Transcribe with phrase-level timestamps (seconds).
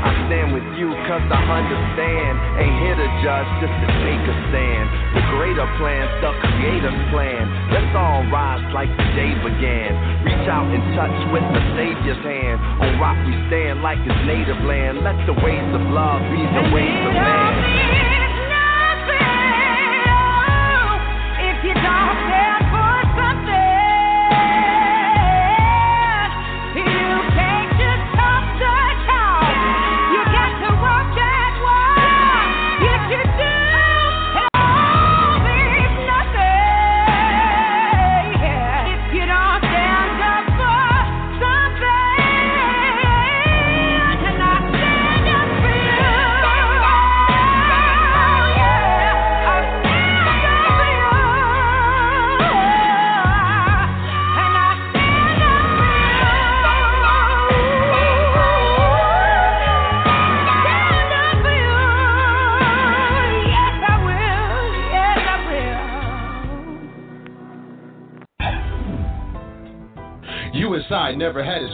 [0.00, 2.32] I stand with you cause I understand.
[2.56, 4.86] Ain't here to judge, just to take a stand.
[5.12, 7.44] The greater plans, the creator's plan.
[7.68, 9.92] Let's all rise like the day began.
[10.24, 12.58] Reach out and touch with the Savior's hand.
[12.80, 15.04] On rock we stand like his native land.
[15.04, 18.19] Let the ways of love be the ways of man.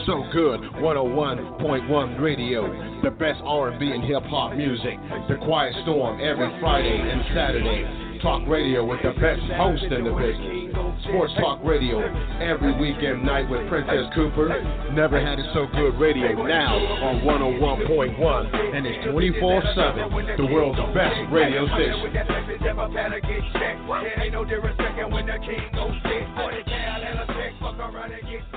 [0.07, 0.61] So good.
[0.79, 2.63] 101.1 Radio,
[3.03, 4.95] the best R&B and hip hop music.
[5.27, 7.83] The Quiet Storm every Friday and Saturday.
[8.23, 10.73] Talk radio with the best host in the business.
[11.03, 12.01] Sports Talk Radio
[12.39, 14.47] every weekend night with Princess Cooper.
[14.95, 20.37] Never had it so good radio now on 101.1 and it's 24/7.
[20.37, 22.15] The world's best radio station.
[24.23, 24.43] Ain't no
[25.11, 26.25] when the king goes sick.
[26.37, 28.56] And a check, fuck around and get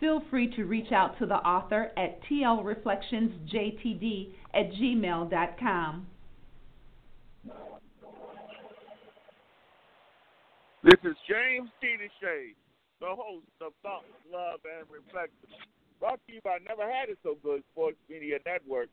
[0.00, 6.06] feel free to reach out to the author at tlreflectionsjtd at gmail.com.
[10.82, 11.96] This is James T.
[12.00, 12.54] Deshay,
[13.00, 15.50] the host of Thought, Love, and Reflection,
[16.00, 18.88] brought to you by Never Had It So Good Sports Media Network.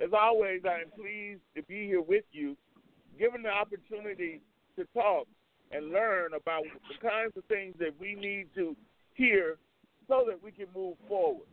[0.00, 2.56] As always, I am pleased to be here with you,
[3.20, 4.40] given the opportunity
[4.74, 5.28] to talk
[5.70, 8.74] and learn about the kinds of things that we need to
[9.14, 9.58] hear
[10.12, 11.48] so that we can move forward.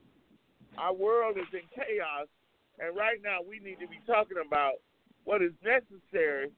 [0.78, 2.28] Our world is in chaos,
[2.78, 4.84] and right now we need to be talking about
[5.24, 6.52] what is necessary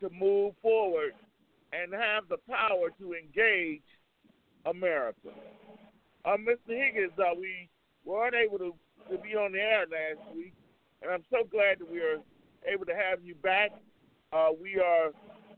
[0.00, 1.12] to move forward
[1.72, 3.84] and have the power to engage
[4.64, 5.36] America.
[6.24, 6.72] Uh, Mr.
[6.72, 7.68] Higgins, uh, we
[8.06, 8.72] were unable to,
[9.12, 10.54] to be on the air last week,
[11.02, 12.24] and I'm so glad that we are
[12.72, 13.70] able to have you back.
[14.32, 15.12] Uh, we are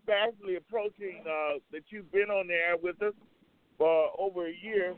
[0.04, 3.14] fastly approaching uh, that you've been on the air with us
[3.78, 4.96] for over a year,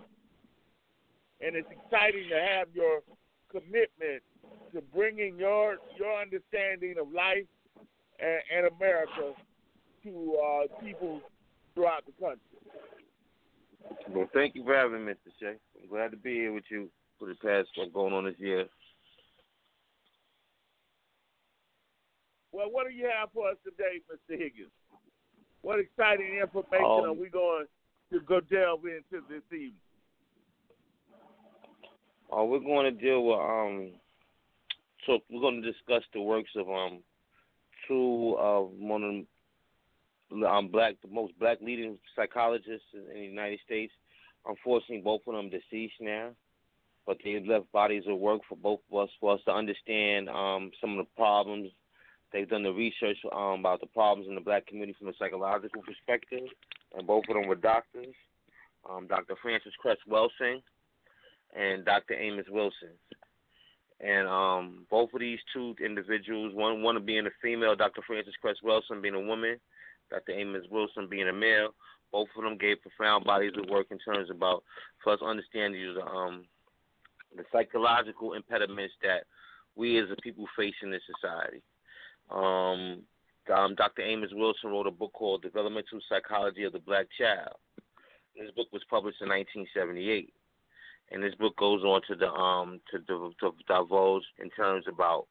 [1.40, 3.00] and it's exciting to have your
[3.50, 4.23] commitment
[4.73, 7.46] to bringing your your understanding of life
[8.20, 9.32] and, and America
[10.02, 11.20] to uh, people
[11.75, 12.40] throughout the country.
[14.11, 15.32] Well, thank you for having me, Mr.
[15.40, 15.56] Shay.
[15.82, 16.88] I'm glad to be here with you
[17.19, 18.67] for the past what's going on this year.
[22.52, 24.38] Well, what do you have for us today, Mr.
[24.38, 24.73] Higgins?
[25.62, 27.67] What exciting information um, are we going
[28.12, 29.75] to go delve into this evening?
[32.31, 33.91] Uh, we're going to deal with um.
[35.07, 37.01] So we're going to discuss the works of um
[37.87, 39.03] two of one
[40.31, 43.93] of the um, black the most black leading psychologists in, the United States.
[44.47, 46.31] Unfortunately, both of them deceased now,
[47.07, 50.71] but they left bodies of work for both of us for us to understand um
[50.81, 51.71] some of the problems.
[52.31, 55.81] They've done the research um, about the problems in the black community from a psychological
[55.81, 56.47] perspective,
[56.95, 58.15] and both of them were doctors.
[58.89, 59.35] Um, Dr.
[59.41, 60.61] Frances Cress Welsing
[61.56, 62.15] and Dr.
[62.15, 62.95] Amos Wilson.
[64.00, 68.03] And um, both of these two individuals, one one being a female, Dr.
[68.06, 69.59] Frances Cress Welsing being a woman,
[70.11, 70.33] Dr.
[70.33, 71.75] Amos Wilson being a male,
[72.12, 74.62] both of them gave profound bodies of work in terms about
[75.03, 76.45] for us understanding the um,
[77.37, 79.25] the psychological impediments that
[79.75, 81.62] we as a people face in this society.
[82.31, 83.03] Um,
[83.55, 84.03] um, Dr.
[84.03, 87.56] Amos Wilson wrote a book called Developmental Psychology of the Black Child.
[88.37, 90.32] This book was published in 1978
[91.10, 95.27] and this book goes on to the um to, to, to divulge in terms about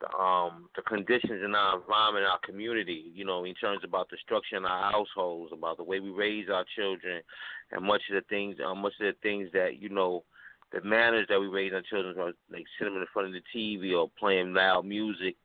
[0.00, 3.12] the um the conditions in our environment, our community.
[3.14, 6.48] You know, in terms about the structure in our households, about the way we raise
[6.48, 7.22] our children,
[7.72, 10.24] and much of the things, uh, much of the things that you know,
[10.72, 14.10] the manners that we raise our children, like sitting in front of the TV or
[14.18, 15.36] playing loud music,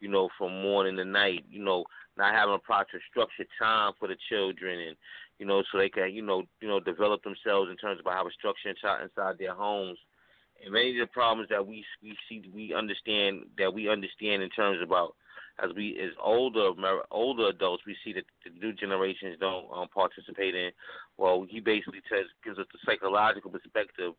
[0.00, 1.44] you know, from morning to night.
[1.50, 1.84] You know,
[2.16, 4.96] not having a proper structured time for the children and
[5.38, 8.28] you know, so they can, you know, you know, develop themselves in terms of how
[8.30, 9.98] structure inside inside their homes.
[10.62, 14.50] And many of the problems that we we see, we understand that we understand in
[14.50, 15.14] terms about
[15.62, 16.70] as we as older
[17.10, 20.70] older adults, we see that the new generations don't um, participate in.
[21.18, 24.12] Well, he basically says gives us the psychological perspective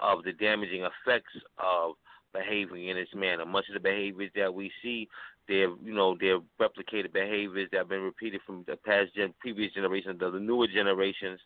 [0.00, 1.94] of the damaging effects of
[2.32, 3.44] behaving in this manner.
[3.44, 5.08] Much of the behaviors that we see
[5.50, 9.72] they're you know they're replicated behaviors that have been repeated from the past gen, previous
[9.74, 11.40] generations, the, the newer generations,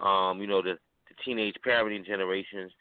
[0.00, 0.78] um, you know the,
[1.08, 2.72] the teenage parenting generations,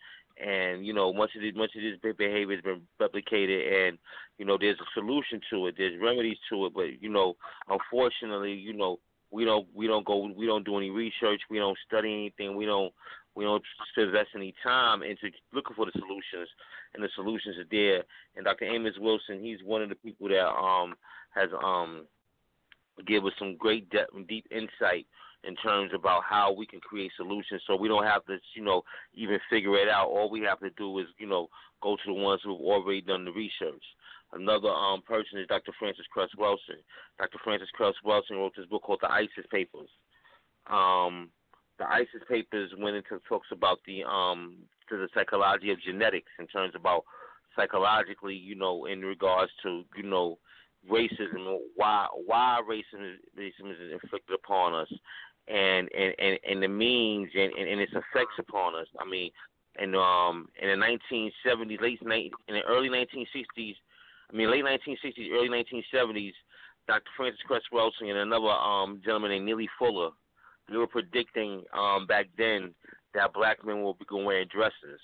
[0.44, 3.98] and you know much of this much of this behavior has been replicated, and
[4.38, 7.36] you know there's a solution to it, there's remedies to it, but you know
[7.70, 8.98] unfortunately you know
[9.30, 12.66] we don't we don't go we don't do any research, we don't study anything, we
[12.66, 12.94] don't
[13.36, 13.64] we don't
[13.98, 16.50] invest any time into looking for the solutions,
[16.94, 18.04] and the solutions are there.
[18.36, 18.66] And Dr.
[18.66, 20.96] Amos Wilson, he's one of the people that um
[21.34, 22.06] has um
[23.08, 25.08] give us some great depth and deep insight
[25.44, 28.84] in terms about how we can create solutions so we don't have to, you know,
[29.14, 30.10] even figure it out.
[30.10, 31.48] All we have to do is, you know,
[31.82, 33.84] go to the ones who've already done the research.
[34.34, 35.74] Another um, person is Dr.
[35.80, 36.84] Frances Cress Welsing.
[37.18, 37.40] Dr.
[37.44, 39.90] Frances Cress Welsing wrote this book called The ISIS Papers.
[40.68, 41.30] Um,
[41.82, 44.58] the ISIS Papers went into talks about the um,
[44.88, 47.04] to the psychology of genetics in terms about
[47.56, 50.38] psychologically, you know, in regards to you know
[50.90, 54.92] racism, why why racism racism is inflicted upon us,
[55.48, 58.88] and and and, and the means and, and, and its effects upon us.
[59.00, 59.32] I mean,
[59.80, 62.00] and um in the 1970s, late
[62.48, 63.76] in the early 1960s,
[64.32, 66.34] I mean late 1960s, early 1970s,
[66.88, 67.10] Dr.
[67.18, 70.12] Frances Cress Welsing and another um gentleman named Neely Fuller,
[70.72, 72.74] they were predicting um back then
[73.14, 75.02] that black men will be going wearing dresses.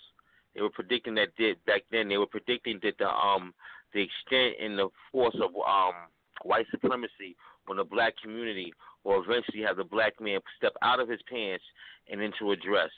[0.56, 2.08] They were predicting that did back then.
[2.08, 3.54] They were predicting that the um
[3.94, 5.94] the extent and the force of um
[6.44, 7.36] white supremacy
[7.70, 11.64] on the black community will eventually have the black man step out of his pants
[12.10, 12.90] and into a dress.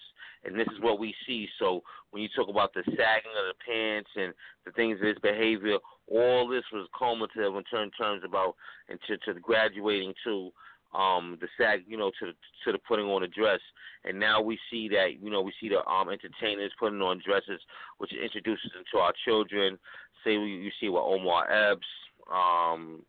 [0.44, 1.48] And this is what we see.
[1.60, 4.34] So when you talk about the sagging of the pants and
[4.66, 7.64] the things of his behavior, all this was cumulative in
[8.00, 8.56] terms about
[8.88, 10.52] and to, to graduating to
[10.94, 12.34] um the sag you know to the
[12.66, 13.60] to the putting on a dress.
[14.06, 17.62] And now we see that you know we see the um entertainers putting on dresses
[17.98, 19.78] which introduces them to our children.
[20.24, 21.88] Say we you see what Omar Epps
[22.32, 23.04] um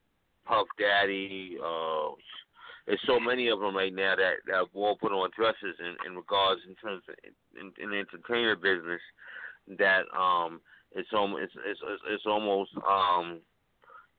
[0.47, 2.11] Puff Daddy uh
[2.87, 6.17] there's so many of them right now that that all put on dresses in in
[6.17, 7.15] regards in terms of
[7.59, 9.01] in, in the entertainer business
[9.79, 10.61] that um
[10.93, 13.41] it's almost it's it's, it's almost um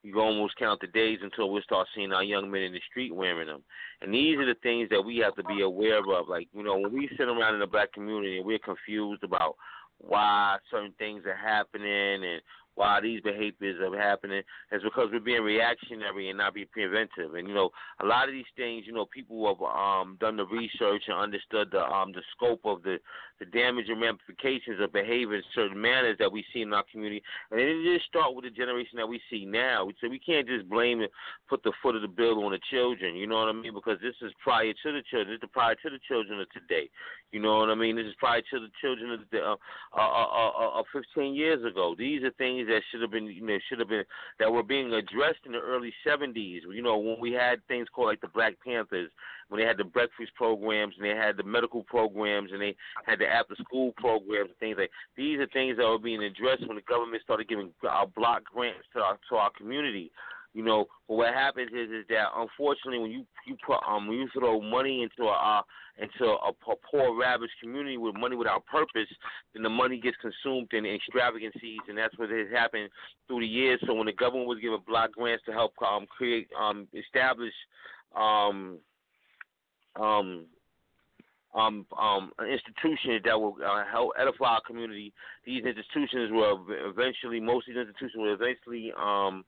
[0.03, 3.13] you almost count the days until we start seeing our young men in the street
[3.13, 3.63] wearing them.
[4.01, 6.27] And these are the things that we have to be aware of.
[6.27, 9.55] Like, you know, when we sit around in the black community and we're confused about
[10.00, 12.41] why certain things are happening and
[12.75, 17.36] why these behaviors are happening is because we're being reactionary and not being preventive.
[17.36, 20.46] And you know, a lot of these things, you know, people have um, done the
[20.46, 22.98] research and understood the um, the scope of the
[23.40, 27.24] the damage and ramifications of behavior in certain manners that we see in our community.
[27.50, 29.88] And it just start with the generation that we see now.
[30.00, 31.10] So we can't just blame and
[31.50, 33.16] put the foot of the bill on the children.
[33.16, 33.74] You know what I mean?
[33.74, 35.36] Because this is prior to the children.
[35.36, 36.88] This is prior to the children of today.
[37.31, 37.95] You know what I mean?
[37.95, 39.55] This is prior to the children of the, uh,
[39.95, 41.95] uh, uh, uh, uh, 15 years ago.
[41.97, 44.03] These are things that should have been, you know, should have been
[44.39, 46.61] that were being addressed in the early '70s.
[46.69, 49.09] You know, when we had things called like the Black Panthers,
[49.47, 53.19] when they had the breakfast programs and they had the medical programs and they had
[53.19, 54.91] the after-school programs and things like.
[55.15, 58.88] These are things that were being addressed when the government started giving our block grants
[58.93, 60.11] to our to our community.
[60.53, 64.17] You know, but what happens is is that unfortunately when you you put um when
[64.17, 65.62] you throw money into a uh,
[65.98, 69.08] into a, a poor ravaged community with money without purpose,
[69.53, 72.89] then the money gets consumed in extravagancies, and that's what has happened
[73.27, 73.79] through the years.
[73.86, 77.53] So when the government was giving block grants to help um create um establish
[78.15, 78.77] um
[79.96, 80.46] um
[81.53, 85.13] um, um, institutions that will uh, help edify our community.
[85.46, 89.43] These institutions will eventually, most of these institutions will eventually um,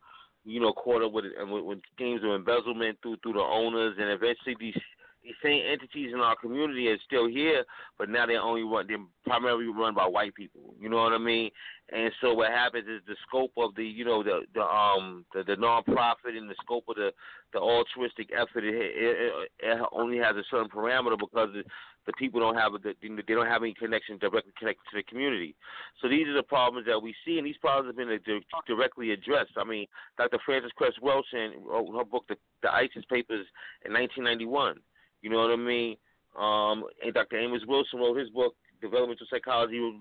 [0.45, 4.09] you know, caught up with with, with schemes of embezzlement through through the owners, and
[4.09, 4.81] eventually these
[5.23, 7.63] these same entities in our community are still here,
[7.97, 10.75] but now they're only run they're primarily run by white people.
[10.79, 11.49] You know what I mean?
[11.91, 15.43] And so what happens is the scope of the you know the the um the,
[15.43, 17.11] the nonprofit and the scope of the
[17.53, 21.63] the altruistic effort it, it, it only has a certain parameter because the,
[22.05, 25.55] the people don't have they don't have any connection directly connected to the community.
[26.01, 28.19] So these are the problems that we see, and these problems have been
[28.67, 29.51] directly addressed.
[29.57, 30.39] I mean, Dr.
[30.45, 33.45] Frances Cress Welsing wrote her book, the, the ISIS Papers,
[33.85, 34.77] in 1991.
[35.21, 35.95] You know what I mean?
[36.37, 37.39] Um, and Dr.
[37.39, 39.93] Amos Wilson wrote his book, Developmental Psychology of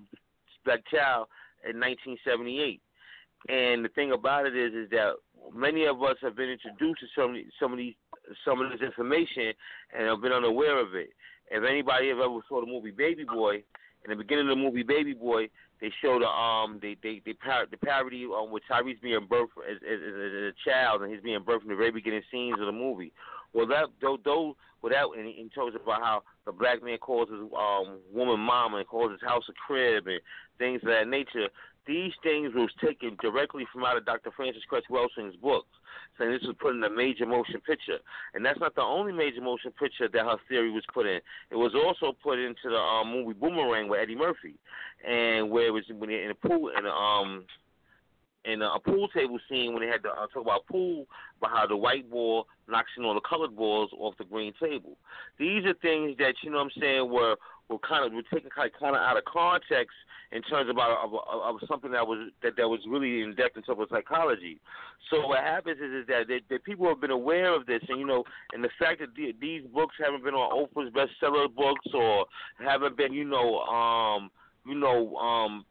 [0.65, 1.27] Black Child,
[1.63, 2.81] in 1978.
[3.49, 5.15] And the thing about it is, is that
[5.53, 7.93] many of us have been introduced to some some of these
[8.45, 9.53] some of this information
[9.97, 11.09] and have been unaware of it.
[11.51, 13.63] If anybody ever saw the movie Baby Boy,
[14.03, 15.49] in the beginning of the movie Baby Boy,
[15.81, 19.59] they show the um they they they par- the parody um with Tyrese being birthed
[19.69, 22.65] as, as, as, a child and he's being birthed in the very beginning scenes of
[22.65, 23.11] the movie.
[23.53, 27.39] Well, that though though without and he talks about how the black man calls his
[27.39, 30.19] um woman mama and calls his house a crib and
[30.57, 31.47] things of that nature.
[31.85, 34.31] These things was taken directly from out of Dr.
[34.35, 35.67] Frances Cress Welsing's books,
[36.17, 37.99] saying this was put in a major motion picture.
[38.33, 41.19] And that's not the only major motion picture that her theory was put in.
[41.51, 44.55] It was also put into the um, movie Boomerang with Eddie Murphy,
[45.05, 47.45] and where it was when in a pool in the um
[48.45, 51.05] in a pool table scene when they had to uh, talk about pool,
[51.37, 54.97] about how the white ball knocks in all the colored balls off the green table.
[55.39, 57.35] These are things that you know what I'm saying were
[57.69, 59.95] were kind of were taken kind of, kind of out of context
[60.31, 63.55] in terms of, of, of, of something that was that, that was really in depth
[63.55, 64.59] in terms of psychology.
[65.09, 67.99] So what happens is, is that, that that people have been aware of this, and
[67.99, 71.85] you know, and the fact that the, these books haven't been on Oprah's bestseller books
[71.93, 72.25] or
[72.59, 74.31] haven't been, you know, um,
[74.65, 75.65] you know, um,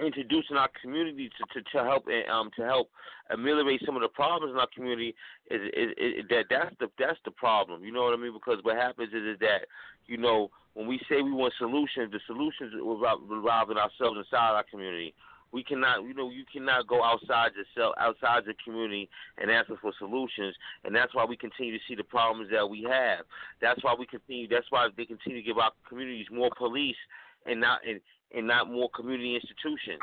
[0.00, 2.90] introducing our community to, to, to help um to help
[3.30, 5.14] ameliorate some of the problems in our community
[5.50, 7.84] is, is, is that that's the that's the problem.
[7.84, 8.32] You know what I mean?
[8.32, 9.66] Because what happens is, is that
[10.06, 14.64] you know when we say we want solutions, the solutions revolve in ourselves inside our
[14.64, 15.14] community.
[15.52, 19.92] We cannot, you know, you cannot go outside yourself, outside your community, and ask for
[19.98, 20.56] solutions.
[20.84, 23.26] And that's why we continue to see the problems that we have.
[23.60, 24.48] That's why we continue.
[24.48, 26.96] That's why they continue to give our communities more police
[27.44, 28.00] and not and,
[28.34, 30.00] and not more community institutions.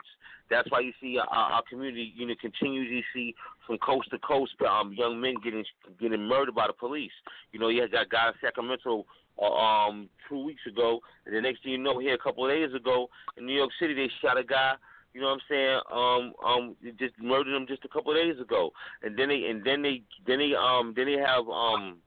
[0.51, 2.87] That's why you see our, our community, you know, continues.
[2.91, 3.33] You see
[3.65, 5.65] from coast to coast, um, young men getting
[5.99, 7.11] getting murdered by the police.
[7.53, 9.05] You know, you had that guy in Sacramento
[9.41, 12.74] um two weeks ago, and the next thing you know, here a couple of days
[12.74, 14.74] ago in New York City, they shot a guy.
[15.13, 15.79] You know what I'm saying?
[15.91, 19.63] Um, um, just murdered him just a couple of days ago, and then they and
[19.63, 21.98] then they then they um then they have um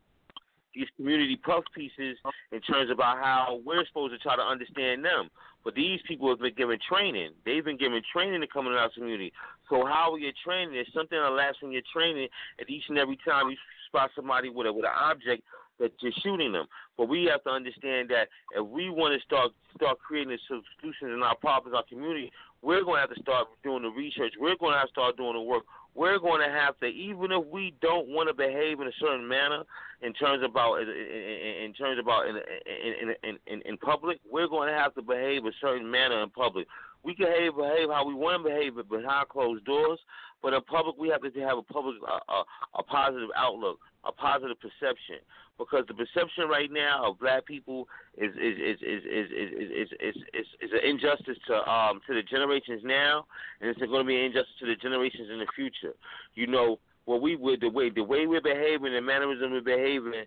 [0.74, 2.16] these community puff pieces
[2.50, 5.28] in terms about how we're supposed to try to understand them.
[5.64, 7.32] But these people have been given training.
[7.44, 9.32] They've been given training to come into our community.
[9.68, 12.98] So how we get training is something that lasts when you're training, and each and
[12.98, 15.42] every time you spot somebody with a with an object
[15.82, 16.66] that you're shooting them.
[16.96, 21.22] But we have to understand that if we want to start start creating solutions in
[21.22, 24.32] our problems, our community, we're going to have to start doing the research.
[24.40, 27.32] We're going to have to start doing the work we're going to have to, even
[27.32, 29.62] if we don't want to behave in a certain manner,
[30.00, 34.68] in terms about in, in terms about in in, in in in public, we're going
[34.68, 36.66] to have to behave a certain manner in public.
[37.04, 39.98] We can behave, behave how we want to behave behind closed doors,
[40.42, 42.44] but in public we have to have a public a, a,
[42.78, 45.18] a positive outlook, a positive perception
[45.58, 49.88] because the perception right now of black people is is is is is is is,
[50.00, 53.26] is, is, is an injustice to um to the generations now,
[53.60, 55.94] and it's going to be an injustice to the generations in the future.
[56.34, 60.24] You know what we would the way the way we're behaving, the mannerism we're behaving,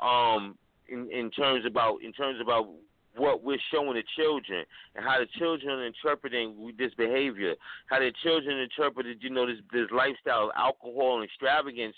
[0.00, 0.56] um,
[0.88, 2.68] in in terms about in terms about
[3.16, 7.54] what we're showing the children and how the children are interpreting this behavior,
[7.86, 11.96] how the children interpreted, you know, this this lifestyle of alcohol and extravagance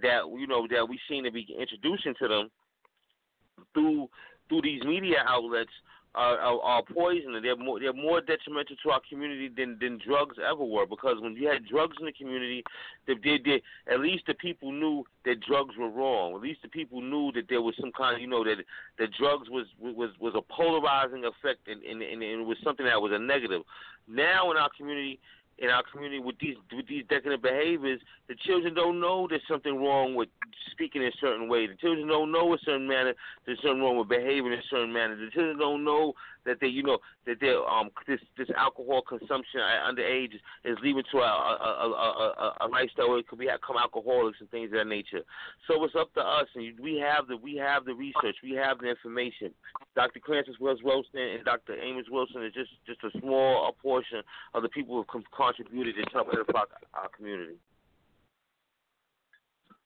[0.00, 2.50] that you know that we seem to be introducing to them
[3.74, 4.08] through
[4.48, 5.70] through these media outlets
[6.14, 7.38] are, are, are poison.
[7.42, 10.86] They're more they're more detrimental to our community than than drugs ever were.
[10.86, 12.62] Because when you had drugs in the community,
[13.06, 16.34] they, they, they, at least the people knew that drugs were wrong.
[16.34, 18.56] At least the people knew that there was some kind of you know that
[18.98, 23.00] that drugs was was was a polarizing effect and, and, and it was something that
[23.00, 23.62] was a negative.
[24.06, 25.18] Now in our community,
[25.62, 29.76] in our community with these with these decadent behaviors, the children don't know there's something
[29.76, 30.28] wrong with
[30.72, 31.68] speaking in a certain way.
[31.68, 33.14] The children don't know a certain manner
[33.46, 35.14] there's something wrong with behaving in a certain manner.
[35.14, 39.60] The children don't know that they you know that they um this this alcohol consumption
[39.60, 43.76] at underage is leading to a a, a, a, a lifestyle where it could become
[43.80, 45.22] alcoholics and things of that nature.
[45.68, 48.78] So it's up to us, and we have the we have the research, we have
[48.78, 49.52] the information.
[49.94, 50.20] Dr.
[50.24, 51.74] Frances Wells Wilson and Dr.
[51.80, 54.22] Amos Wilson is just just a small portion
[54.54, 57.56] of the people who have contributed to help edify our community.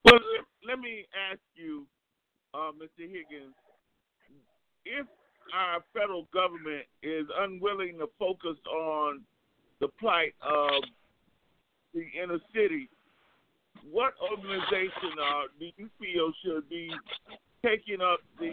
[0.05, 0.21] Well,
[0.67, 1.85] let me ask you,
[2.55, 3.03] uh, Mr.
[3.11, 3.55] Higgins,
[4.85, 5.07] if
[5.55, 9.23] our federal government is unwilling to focus on
[9.81, 10.83] the plight of
[11.95, 12.89] the inner city,
[13.91, 16.91] what organization uh, do you feel should be
[17.65, 18.51] taking up the,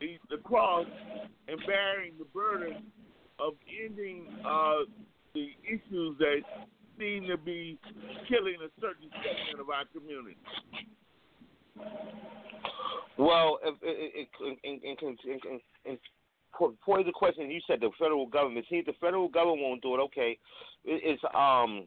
[0.00, 0.86] the the cross
[1.48, 2.84] and bearing the burden
[3.38, 4.88] of ending uh,
[5.34, 6.40] the issues that
[6.98, 7.78] seem to be
[8.28, 10.36] killing a certain segment of our community?
[13.18, 14.26] Well, in,
[14.64, 15.98] in, in, in, in
[16.84, 18.66] point of the question, you said the federal government.
[18.68, 20.38] See, if the federal government won't do it, okay.
[20.84, 21.86] It's um,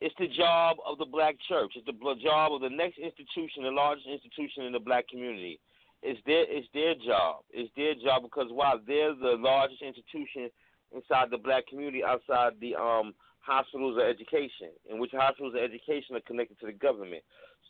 [0.00, 1.72] it's the job of the black church.
[1.76, 5.60] It's the job of the next institution, the largest institution in the black community.
[6.02, 7.44] It's their it's their job.
[7.50, 10.50] It's their job because while they're the largest institution
[10.94, 16.16] inside the black community, outside the um hospitals of education, in which hospitals of education
[16.16, 17.22] are connected to the government.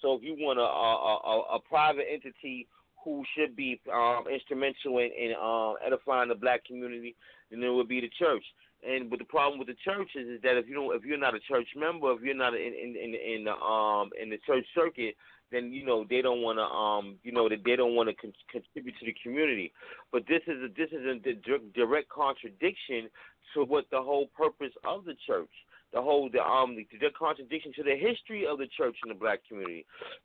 [0.02, 2.68] So if you want a a, a, a private entity
[3.04, 7.16] who should be um, instrumental in, in um, edifying the black community,
[7.50, 8.44] then it would be the church.
[8.86, 11.18] And but the problem with the church is, is that if you don't, if you're
[11.18, 14.38] not a church member, if you're not in in in, in the um in the
[14.44, 15.14] church circuit,
[15.52, 18.14] then you know they don't want to um you know that they don't want to
[18.16, 19.72] con- contribute to the community.
[20.10, 23.08] But this is a this is a direct contradiction
[23.54, 25.50] to what the whole purpose of the church.
[25.92, 29.14] The whole the um the, the contradiction to the history of the church in the
[29.14, 29.84] black community.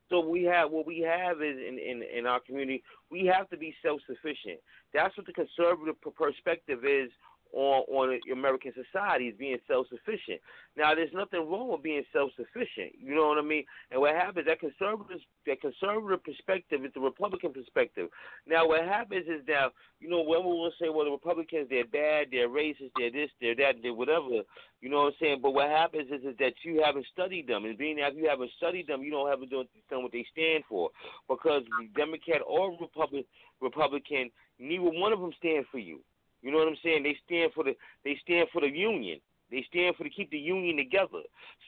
[0.09, 3.57] So we have what we have is in in in our community we have to
[3.57, 4.59] be self sufficient.
[4.93, 7.09] That's what the conservative perspective is
[7.53, 10.41] on on American society is being self sufficient.
[10.75, 12.93] Now, there's nothing wrong with being self sufficient.
[12.99, 13.65] You know what I mean?
[13.91, 18.09] And what happens that conservative that conservative perspective is the Republican perspective.
[18.47, 21.85] Now, what happens is now you know when we will say, well, the Republicans they're
[21.85, 24.43] bad, they're racist, they're this, they're that, they're whatever.
[24.81, 25.39] You know what I'm saying?
[25.41, 28.51] But what happens is, is that you haven't studied them, and being that you haven't
[28.57, 29.67] studied them, you don't have done
[30.03, 30.89] what they stand for.
[31.27, 31.63] Because
[31.95, 33.25] Democrat or Republican,
[33.61, 34.29] Republican,
[34.59, 35.99] neither one of them stand for you.
[36.47, 37.03] You know what I'm saying?
[37.03, 39.19] They stand for the they stand for the union.
[39.51, 41.23] They stand for to keep the union together.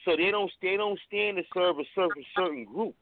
[0.06, 2.94] So they don't they don't stand to serve a certain certain group.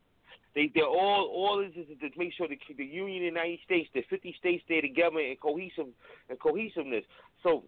[0.56, 3.60] They they're all all this is to make sure the the union in the United
[3.64, 5.86] States, the 50 states stay together in cohesive
[6.28, 7.04] and cohesiveness.
[7.44, 7.62] So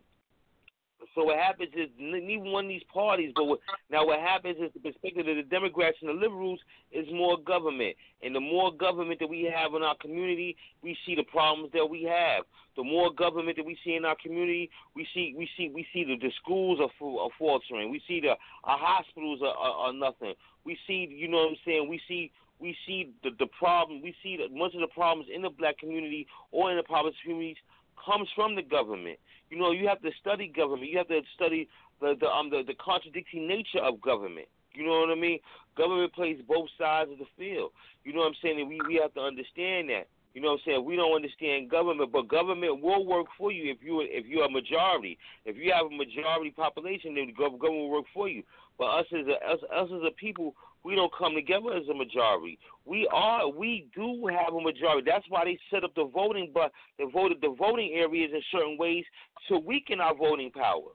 [1.15, 3.61] so what happens is neither one of these parties, but what,
[3.91, 6.61] now what happens is the perspective of the Democrats and the liberals
[6.93, 11.15] is more government, and the more government that we have in our community, we see
[11.15, 12.45] the problems that we have.
[12.77, 16.05] The more government that we see in our community, we see we see we see
[16.05, 17.91] the, the schools are, are faltering.
[17.91, 18.35] We see the
[18.65, 20.35] our hospitals are, are, are nothing.
[20.65, 21.89] We see you know what I'm saying.
[21.89, 24.01] We see we see the the problem.
[24.03, 27.17] We see that much of the problems in the black community or in the poverty
[27.23, 27.57] communities
[28.05, 29.19] comes from the government.
[29.51, 30.91] You know, you have to study government.
[30.91, 31.69] You have to study
[32.01, 34.49] the the um the, the contradicting nature of government.
[34.73, 35.41] You know what I mean?
[35.77, 37.73] Government plays both sides of the field.
[38.05, 38.61] You know what I'm saying?
[38.61, 40.07] And we we have to understand that.
[40.35, 40.85] You know what I'm saying?
[40.85, 44.51] We don't understand government, but government will work for you if you if you're a
[44.51, 45.19] majority.
[45.45, 48.45] If you have a majority population, then the government will work for you.
[48.79, 51.95] But us as a us, us as a people, we don't come together as a
[51.95, 52.59] majority.
[52.85, 55.03] We are we do have a majority.
[55.07, 58.77] That's why they set up the voting but the voted the voting areas in certain
[58.79, 59.05] ways
[59.49, 60.91] to weaken our voting power.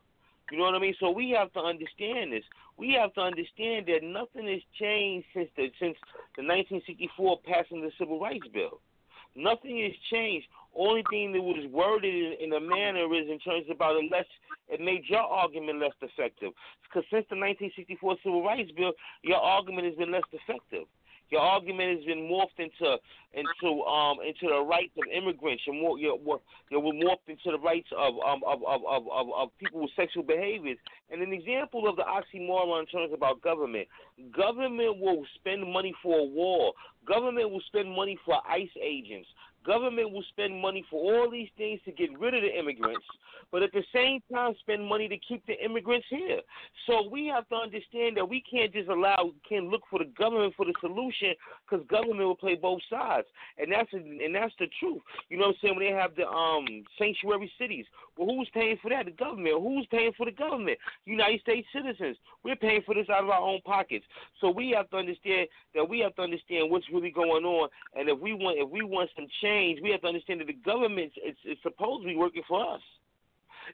[0.51, 0.95] You know what I mean?
[0.99, 2.43] So we have to understand this.
[2.77, 5.97] We have to understand that nothing has changed since the since
[6.35, 8.79] the 1964 passing the Civil Rights Bill.
[9.35, 10.47] Nothing has changed.
[10.75, 14.25] Only thing that was worded in, a manner is in terms of about it less.
[14.67, 16.51] It made your argument less effective.
[16.83, 18.91] Because since the 1964 Civil Rights Bill,
[19.23, 20.87] your argument has been less effective.
[21.29, 22.97] Your argument has been morphed into
[23.33, 25.63] into um into the rights of immigrants.
[25.65, 26.17] You're more you're,
[26.69, 30.23] you're morphed into the rights of um of of, of, of of people with sexual
[30.23, 30.77] behaviors.
[31.09, 33.87] And an example of the oxymoron in terms about government.
[34.35, 36.73] Government will spend money for a war.
[37.05, 39.27] Government will spend money for ICE agents.
[39.65, 43.05] Government will spend money for all these things to get rid of the immigrants,
[43.51, 46.41] but at the same time spend money to keep the immigrants here.
[46.87, 50.53] So we have to understand that we can't just allow, can't look for the government
[50.55, 55.01] for the solution, because government will play both sides, and that's and that's the truth.
[55.29, 55.75] You know what I'm saying?
[55.77, 56.65] When they have the um
[56.99, 57.85] sanctuary cities,
[58.17, 59.05] well, who's paying for that?
[59.05, 59.61] The government.
[59.61, 60.77] Who's paying for the government?
[61.05, 62.17] United States citizens.
[62.43, 64.05] We're paying for this out of our own pockets.
[64.39, 68.09] So we have to understand that we have to understand what's really going on, and
[68.09, 71.11] if we want if we want some change, we have to understand that the government
[71.25, 72.81] is, is supposed to be working for us.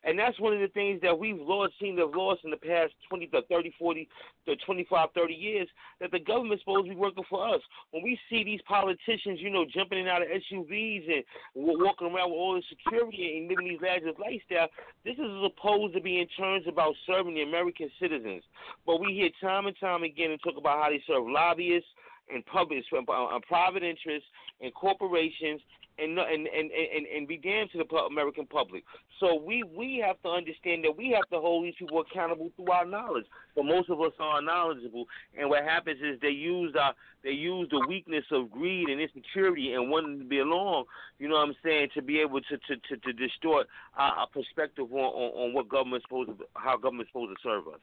[0.03, 2.57] And that's one of the things that we've lost, seen to have lost in the
[2.57, 4.07] past 20 to 30, 40
[4.47, 5.67] to 25, 30 years,
[5.99, 7.61] that the government's supposed to be working for us.
[7.91, 11.23] When we see these politicians, you know, jumping in out of SUVs and
[11.55, 14.69] walking around with all the security and living these lavish lifestyle,
[15.03, 18.43] this is supposed to be in terms about serving the American citizens.
[18.85, 21.89] But we hear time and time again and talk about how they serve lobbyists
[22.33, 24.27] and public, uh, private interests
[24.61, 25.61] and corporations
[25.97, 28.83] and and and and, and be damned to the American public.
[29.19, 32.71] So we we have to understand that we have to hold these people accountable through
[32.71, 33.25] our knowledge.
[33.55, 35.05] But most of us are knowledgeable,
[35.37, 39.73] and what happens is they use our they use the weakness of greed and insecurity
[39.73, 40.85] and wanting to be belong.
[41.19, 44.27] You know what I'm saying to be able to to to, to distort our, our
[44.27, 47.81] perspective on, on on what government's supposed to how government's supposed to serve us.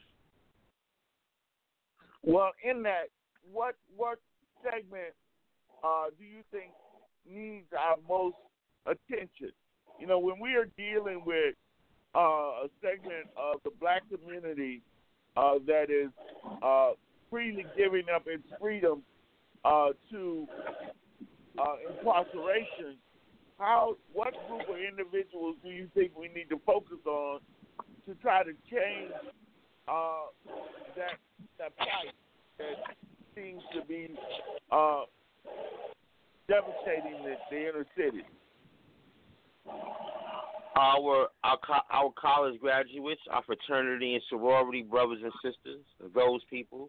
[2.23, 3.11] Well, in that,
[3.53, 4.19] what what
[4.63, 5.15] segment
[5.85, 6.73] uh, do you think
[7.29, 8.37] needs our most
[8.87, 9.53] attention.
[10.01, 11.55] You know, when we are dealing with
[12.15, 14.83] uh, a segment of the black community
[15.37, 16.11] uh, that is
[16.63, 16.93] uh,
[17.31, 19.03] freely giving up its freedom
[19.65, 20.47] uh, to
[21.59, 22.97] uh, incarceration,
[23.59, 27.41] how what group of individuals do you think we need to focus on
[28.07, 29.13] to try to change
[30.97, 31.19] that
[31.59, 32.15] that plight
[33.39, 34.09] seems to be
[36.49, 38.23] devastating the, the inner city.
[40.77, 41.59] Our, our
[41.91, 45.83] our college graduates, our fraternity and sorority brothers and sisters,
[46.15, 46.89] those people.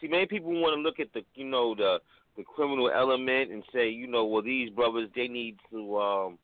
[0.00, 1.98] See, many people want to look at the you know the
[2.36, 6.38] the criminal element and say, you know, well these brothers they need to um,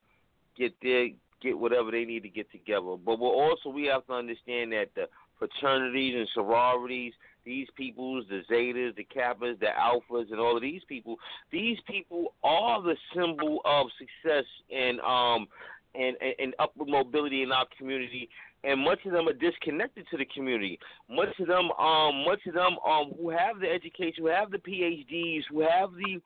[0.56, 1.08] get their
[1.42, 2.96] get whatever they need to get together.
[3.04, 5.06] But we also we have to understand that the
[5.38, 7.12] fraternities and sororities,
[7.46, 11.16] these peoples, the Zetas, the Kappas, the Alphas, and all of these people,
[11.50, 15.46] these people are the symbol of success and um
[15.94, 18.28] and, and, and upward mobility in our community
[18.66, 20.78] and much of them are disconnected to the community.
[21.08, 24.58] Much of them, um, much of them, um, who have the education, who have the
[24.58, 26.20] PhDs, who have the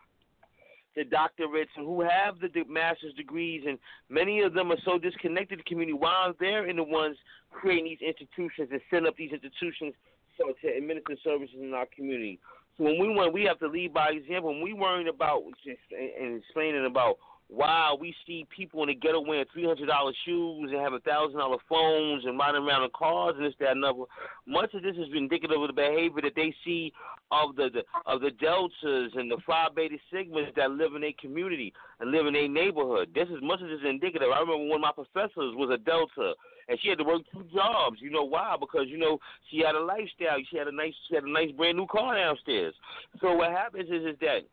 [0.96, 3.78] the doctorates, and who have the, the master's degrees, and
[4.08, 5.92] many of them are so disconnected to the community.
[5.92, 7.16] While they're in the ones
[7.52, 9.94] creating these institutions and setting up these institutions
[10.38, 12.38] so to administer services in our community.
[12.78, 14.52] So when we want, we have to lead by example.
[14.52, 17.16] When we worrying about and explaining about
[17.50, 21.38] wow, we see people in the ghetto wearing three hundred dollar shoes and having thousand
[21.38, 24.04] dollar phones and riding around in cars and this, that, and other.
[24.46, 26.92] Much of this is indicative of the behavior that they see
[27.32, 31.12] of the, the of the deltas and the Phi Beta Sigmas that live in a
[31.14, 33.10] community and live in a neighborhood.
[33.14, 34.28] This is much of this is indicative.
[34.34, 36.34] I remember one of my professors was a delta
[36.68, 37.98] and she had to work two jobs.
[38.00, 38.56] You know why?
[38.58, 39.18] Because you know
[39.50, 40.38] she had a lifestyle.
[40.50, 42.74] She had a nice she had a nice brand new car downstairs.
[43.20, 44.46] So what happens is is that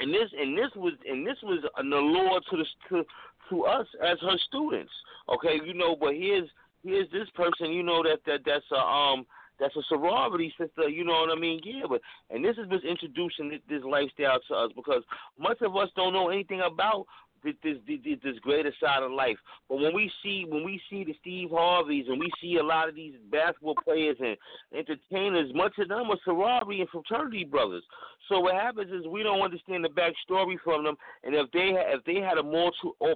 [0.00, 3.04] and this and this was and this was an allure to the to
[3.50, 4.92] to us as her students.
[5.28, 6.48] Okay, you know, but here's
[6.84, 9.26] here's this person, you know that that that's a um
[9.58, 11.60] that's a sorority sister, you know what I mean?
[11.64, 15.02] Yeah, but and this is what's introducing this, this lifestyle to us because
[15.38, 17.06] much of us don't know anything about
[17.44, 19.36] this, this this greater side of life.
[19.68, 22.88] But when we see when we see the Steve Harveys and we see a lot
[22.88, 24.36] of these basketball players and
[24.76, 27.84] entertainers, much of them are sorority and fraternity brothers.
[28.28, 32.04] So what happens is we don't understand the backstory from them, and if they if
[32.04, 33.14] they had a more to,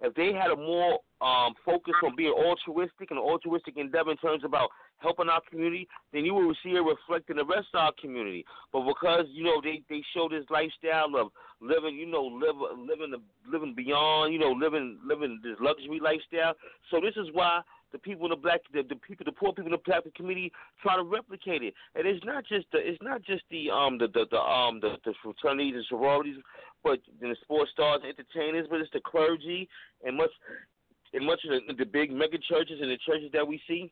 [0.00, 4.44] if they had a more um, focus on being altruistic and altruistic endeavor in terms
[4.44, 7.92] about helping our community, then you will see it reflect in the rest of our
[8.00, 8.44] community.
[8.72, 11.28] But because you know they they show this lifestyle of
[11.60, 13.14] living, you know, live, living
[13.50, 16.54] living beyond, you know, living living this luxury lifestyle.
[16.90, 17.60] So this is why
[17.92, 20.52] the people in the black, the, the people, the poor people in the black community
[20.82, 21.74] try to replicate it.
[21.94, 24.96] And it's not just the, it's not just the um the the, the um the,
[25.04, 26.36] the fraternities and sororities,
[26.84, 29.68] but the sports stars, entertainers, but it's the clergy
[30.04, 30.30] and much
[31.12, 33.90] and much of the, the big mega churches and the churches that we see.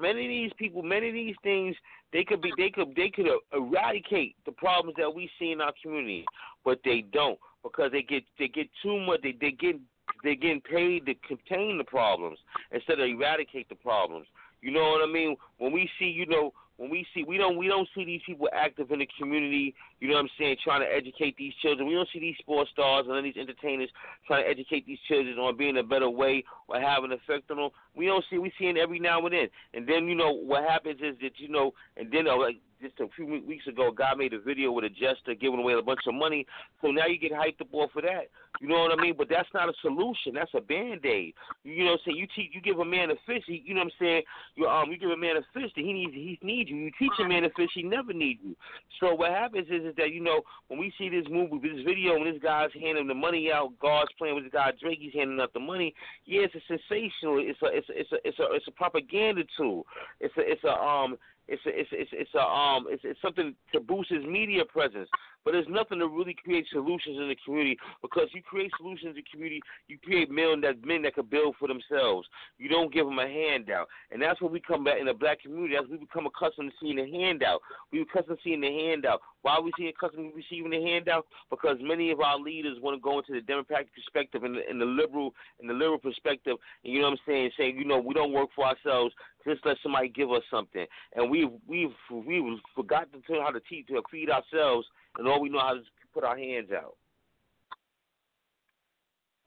[0.00, 1.74] Many of these people, many of these things,
[2.12, 5.72] they could be, they could, they could eradicate the problems that we see in our
[5.82, 6.24] community,
[6.64, 9.20] but they don't because they get, they get too much.
[9.22, 9.76] They, they get,
[10.22, 12.38] they're getting paid to contain the problems
[12.70, 14.26] instead of eradicate the problems.
[14.60, 15.36] You know what I mean?
[15.58, 18.48] When we see, you know, when we see we don't we don't see these people
[18.52, 21.88] active in the community, you know what I'm saying, trying to educate these children.
[21.88, 23.90] We don't see these sports stars and these entertainers
[24.26, 27.56] trying to educate these children on being a better way or having an effect on
[27.56, 27.70] them.
[27.98, 29.48] We don't see we see it every now and then.
[29.74, 33.00] And then, you know, what happens is that, you know, and then uh, like just
[33.00, 35.82] a few weeks ago, a guy made a video with a jester giving away a
[35.82, 36.46] bunch of money.
[36.80, 38.30] So now you get hyped up off of that.
[38.60, 39.14] You know what I mean?
[39.16, 40.34] But that's not a solution.
[40.34, 41.34] That's a band aid.
[41.64, 42.16] You know what I'm saying?
[42.16, 43.44] You teach, you give a man a fish.
[43.46, 44.22] He, you know what I'm saying?
[44.56, 46.14] You um, you give a man a fish that he needs.
[46.14, 46.76] He needs you.
[46.76, 47.70] You teach a man a fish.
[47.74, 48.56] He never needs you.
[49.00, 52.14] So what happens is, is that you know when we see this movie, this video,
[52.14, 54.98] when this guy's handing the money out, God's playing with this guy Drake.
[55.00, 55.94] He's handing out the money.
[56.26, 57.38] Yeah, it's a sensational.
[57.38, 59.86] It's a it's it's a it's a it's a propaganda tool.
[60.20, 61.16] It's a it's a um
[61.48, 65.08] it's a, it's it's it's a um it's, it's something to boost his media presence.
[65.44, 69.14] But there's nothing to really create solutions in the community because you create solutions in
[69.16, 72.28] the community, you create men that men that can build for themselves.
[72.58, 75.40] You don't give them a handout, and that's what we come back in the black
[75.40, 75.76] community.
[75.76, 77.60] As we become accustomed to seeing a handout,
[77.92, 79.22] we accustomed to seeing the handout.
[79.40, 81.26] Why are we seeing accustomed to receiving the handout?
[81.48, 84.80] Because many of our leaders want to go into the democratic perspective and the, and
[84.80, 87.98] the liberal and the liberal perspective, and you know what I'm saying, saying you know
[87.98, 89.14] we don't work for ourselves.
[89.46, 93.86] Just let somebody give us something, and we've we've we've forgotten to how to teach
[93.86, 96.96] to feed ourselves and all we know how to put our hands out.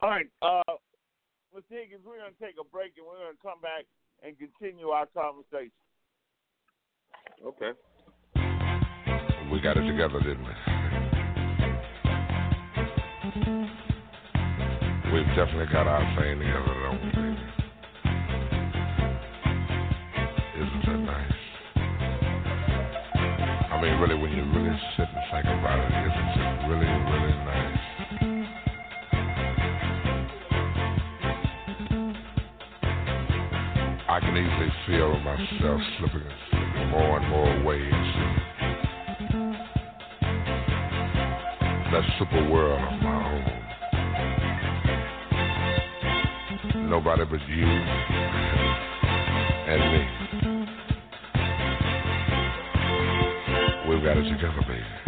[0.00, 0.62] All right, uh,
[1.54, 1.62] Ms.
[1.68, 3.84] Higgins, we're going to take a break and we're going to come back
[4.24, 5.70] and continue our conversation.
[7.44, 7.70] Okay.
[9.52, 10.54] We got it together, didn't we?
[15.12, 17.31] We've definitely got our thing together,
[23.82, 27.82] mean, really, when you really sit and think about it, it, isn't really, really nice?
[34.08, 36.22] I can easily feel myself slipping,
[36.90, 38.26] more and more away into
[41.90, 43.16] that super world of my
[46.70, 46.88] own.
[46.88, 47.66] Nobody but you
[49.66, 50.21] and me.
[54.02, 55.01] Got it together, baby.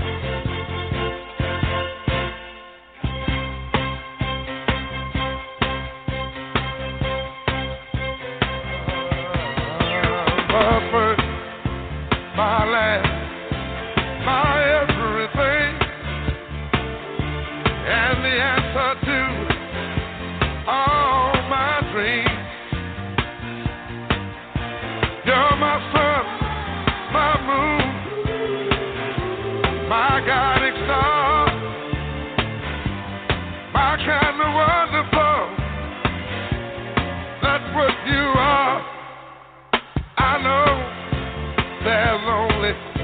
[42.75, 43.04] There's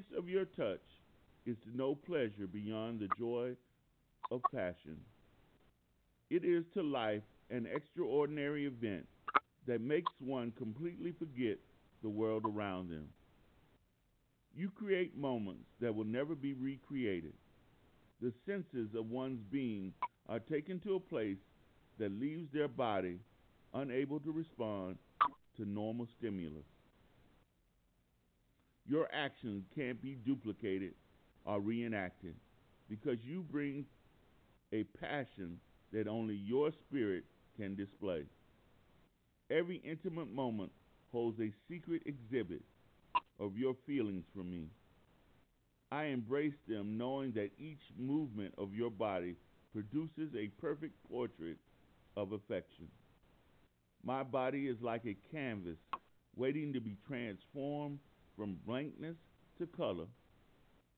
[0.00, 0.80] experience of your touch
[1.46, 3.52] is know pleasure beyond the joy
[4.30, 4.96] of passion.
[6.30, 9.06] It is to life an extraordinary event
[9.66, 11.58] that makes one completely forget
[12.02, 13.08] the world around them.
[14.54, 17.34] You create moments that will never be recreated.
[18.20, 19.92] The senses of one's being
[20.28, 21.38] are taken to a place
[21.98, 23.18] that leaves their body
[23.74, 24.96] unable to respond
[25.56, 26.64] to normal stimulus.
[28.90, 30.94] Your actions can't be duplicated
[31.44, 32.34] or reenacted
[32.88, 33.84] because you bring
[34.72, 35.58] a passion
[35.92, 37.22] that only your spirit
[37.56, 38.24] can display.
[39.48, 40.72] Every intimate moment
[41.12, 42.62] holds a secret exhibit
[43.38, 44.66] of your feelings for me.
[45.92, 49.36] I embrace them knowing that each movement of your body
[49.72, 51.58] produces a perfect portrait
[52.16, 52.88] of affection.
[54.02, 55.78] My body is like a canvas
[56.34, 58.00] waiting to be transformed
[58.40, 59.16] from blankness
[59.58, 60.06] to color.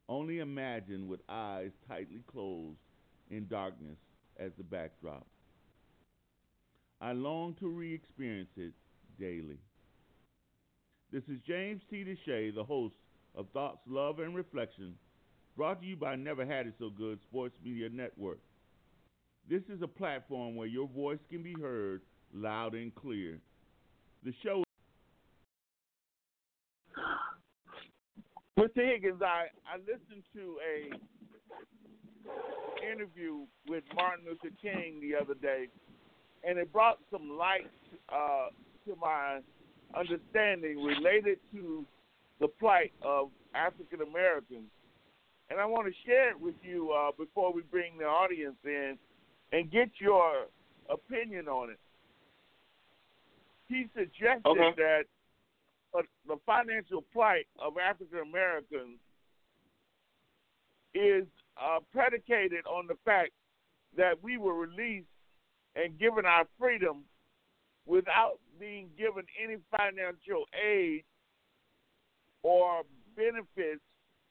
[0.09, 2.79] Only imagine with eyes tightly closed
[3.33, 3.97] in darkness
[4.39, 5.27] as the backdrop.
[7.01, 8.75] I long to re experience it
[9.19, 9.59] daily.
[11.11, 12.05] This is James T.
[12.05, 12.95] DeShay, the host
[13.35, 14.95] of Thoughts, Love, and Reflection,
[15.57, 18.39] brought to you by Never Had It So Good Sports Media Network.
[19.51, 23.41] This is a platform where your voice can be heard loud and clear.
[24.23, 24.63] The show
[28.59, 28.87] Mr.
[28.87, 30.91] Higgins, I, I listened to a
[32.93, 35.69] interview with Martin Luther King the other day,
[36.45, 37.71] and it brought some light
[38.09, 38.49] uh,
[38.87, 39.41] to my
[39.99, 41.85] understanding related to
[42.41, 44.69] the plight of African Americans,
[45.49, 48.99] and I want to share it with you uh, before we bring the audience in
[49.53, 50.47] and get your
[50.91, 51.79] opinion on it.
[53.69, 54.73] He suggested Okay.
[54.77, 55.05] that
[55.97, 58.99] uh, the financial plight of African Americans
[60.95, 61.25] is
[61.61, 63.31] uh, predicated on the fact
[63.97, 65.07] that we were released
[65.77, 67.05] and given our freedom
[67.87, 71.03] without being given any financial aid
[72.43, 72.83] or
[73.17, 73.81] benefits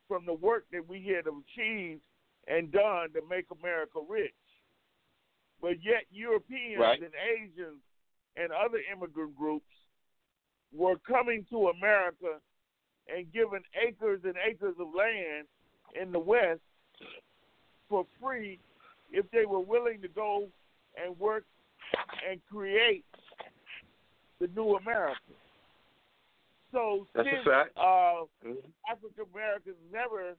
[0.07, 2.01] from the work that we had achieved
[2.47, 4.33] and done to make America rich.
[5.61, 7.01] But yet Europeans Right.
[7.01, 7.81] and Asians
[8.35, 9.65] and other immigrant groups
[10.75, 12.39] were coming to America
[13.13, 15.47] and given acres and acres of land
[15.99, 16.61] in the West
[17.89, 18.59] for free
[19.11, 20.47] if they were willing to go
[21.01, 21.43] and work
[22.29, 23.03] and create
[24.39, 25.19] the new America.
[26.71, 27.43] So That's since
[27.75, 28.71] uh, Mhm.
[28.89, 30.37] African Americans never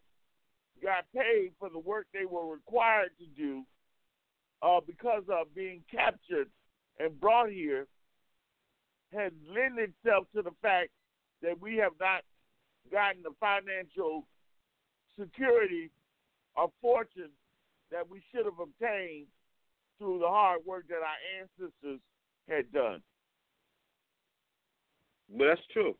[0.81, 3.67] got paid for the work they were required to do
[4.63, 6.51] uh, because of being captured
[6.99, 7.87] and brought here
[9.13, 10.91] has lent itself to the fact
[11.43, 12.23] that we have not
[12.91, 14.27] gotten the financial
[15.19, 15.91] security
[16.57, 17.31] or fortune
[17.91, 19.27] that we should have obtained
[19.99, 22.01] through the hard work that our ancestors
[22.49, 23.03] had done.
[25.37, 25.95] But that's true.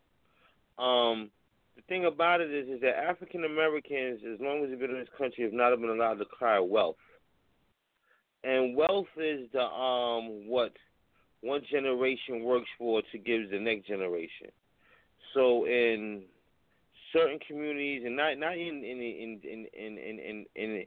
[0.79, 1.31] Um,
[1.77, 4.99] the thing about it is, is that African Americans, as long as they've been in
[4.99, 6.97] this country, have not been allowed to acquire wealth.
[8.45, 10.73] And wealth is the um what
[11.43, 14.49] one generation works for to give the next generation.
[15.35, 16.23] So in
[17.13, 20.87] certain communities, and not not in in in in in in in,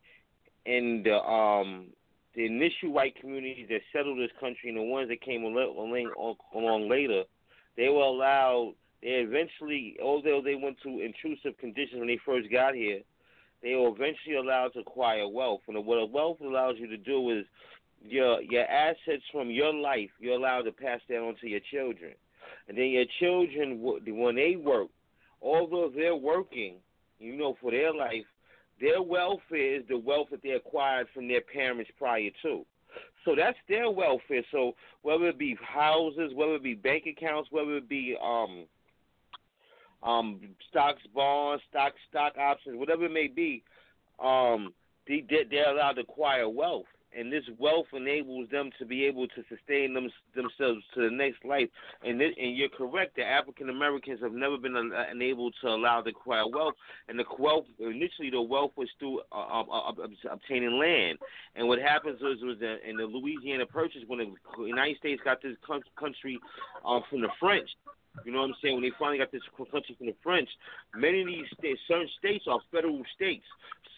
[0.66, 1.88] in, the um
[2.36, 6.90] the initial white communities that settled this country and the ones that came along, along
[6.90, 7.24] later,
[7.78, 8.74] they were allowed.
[9.04, 13.02] They eventually, although they went through intrusive conditions when they first got here,
[13.62, 15.62] they were eventually allowed to acquire wealth.
[15.68, 17.46] And what wealth allows you to do is
[18.08, 20.10] your your assets from your life.
[20.20, 22.14] You're allowed to pass that on to your children,
[22.68, 24.88] and then your children, when they work,
[25.42, 26.76] although they're working,
[27.20, 28.26] you know, for their life,
[28.80, 32.66] their welfare is the wealth that they acquired from their parents prior to.
[33.24, 34.44] So that's their welfare.
[34.52, 38.66] So whether it be houses, whether it be bank accounts, whether it be um
[40.04, 40.40] um
[40.70, 43.64] stocks, bonds, stock stock options, whatever it may be,
[44.24, 44.74] um
[45.08, 46.86] they they're allowed to acquire wealth.
[47.18, 51.46] And this wealth enables them to be able to sustain them, themselves to the next
[51.46, 51.70] life.
[52.04, 53.16] And this, and you're correct.
[53.16, 54.76] The African Americans have never been
[55.12, 56.76] enabled to allow to acquire wealth.
[57.08, 61.20] And the wealth initially, the wealth was through uh, uh, uh, obtaining land.
[61.56, 64.20] And what happens was was that in the Louisiana Purchase, when
[64.58, 65.56] the United States got this
[65.98, 66.40] country
[66.86, 67.70] uh, from the French,
[68.24, 68.76] you know what I'm saying?
[68.76, 70.50] When they finally got this country from the French,
[70.96, 73.46] many of these states, certain states are federal states.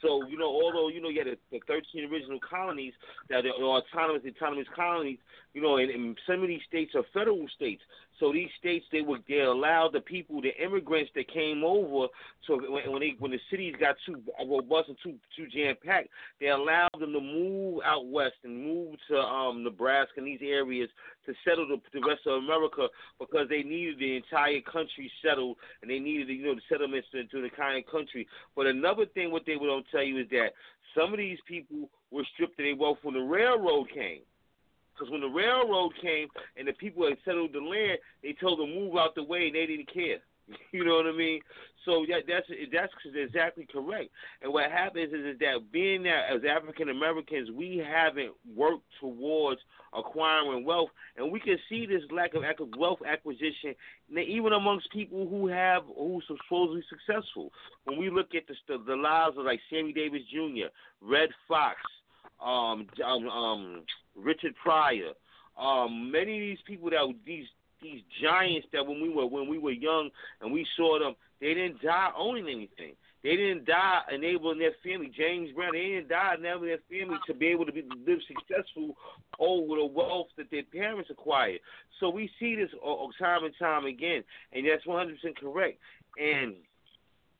[0.01, 2.93] So you know, although you know you had the, the 13 original colonies
[3.30, 5.18] that are autonomous, autonomous colonies,
[5.53, 7.82] you know, and, and some of these states are federal states.
[8.20, 12.07] So these states they were they allowed the people, the immigrants that came over.
[12.45, 16.09] So when, when they when the cities got too robust and too too jam packed,
[16.39, 20.89] they allowed them to move out west and move to um Nebraska and these areas
[21.28, 22.88] to settle the, the rest of America
[23.19, 27.23] because they needed the entire country settled and they needed you know the settlements to,
[27.25, 28.28] to the entire country.
[28.55, 30.53] But another thing, what they don't tell you is that
[30.97, 34.21] some of these people were stripped of their wealth when the railroad came.
[34.93, 38.73] Because when the railroad came and the people had settled the land, they told them
[38.73, 40.17] move out the way and they didn't care.
[40.71, 41.41] You know what I mean?
[41.85, 44.09] So that, that's that's exactly correct.
[44.41, 49.61] And what happens is, is that being that as African Americans, we haven't worked towards
[49.97, 52.43] acquiring wealth, and we can see this lack of
[52.77, 53.73] wealth acquisition
[54.17, 57.51] even amongst people who have who supposedly successful.
[57.85, 60.67] When we look at the the lives of like Sammy Davis Jr.,
[61.01, 61.77] Redd Foxx,
[62.43, 63.83] um, um, um
[64.15, 65.13] Richard Pryor,
[65.57, 67.47] um, many of these people that these
[67.82, 70.09] these giants that when we were when we were young
[70.41, 72.95] and we saw them, they didn't die owning anything.
[73.23, 75.11] They didn't die enabling their family.
[75.15, 78.95] James Brown, they didn't die enabling their family to be able to be live successful
[79.39, 81.59] over the wealth that their parents acquired.
[81.99, 82.69] So we see this
[83.19, 84.23] time and time again,
[84.53, 85.80] and that's 100% correct.
[86.19, 86.55] And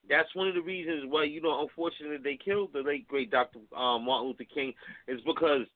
[0.10, 3.60] that's one of the reasons why you know, unfortunately, they killed the late great Dr.
[3.76, 4.74] Um, Martin Luther King
[5.08, 5.68] is because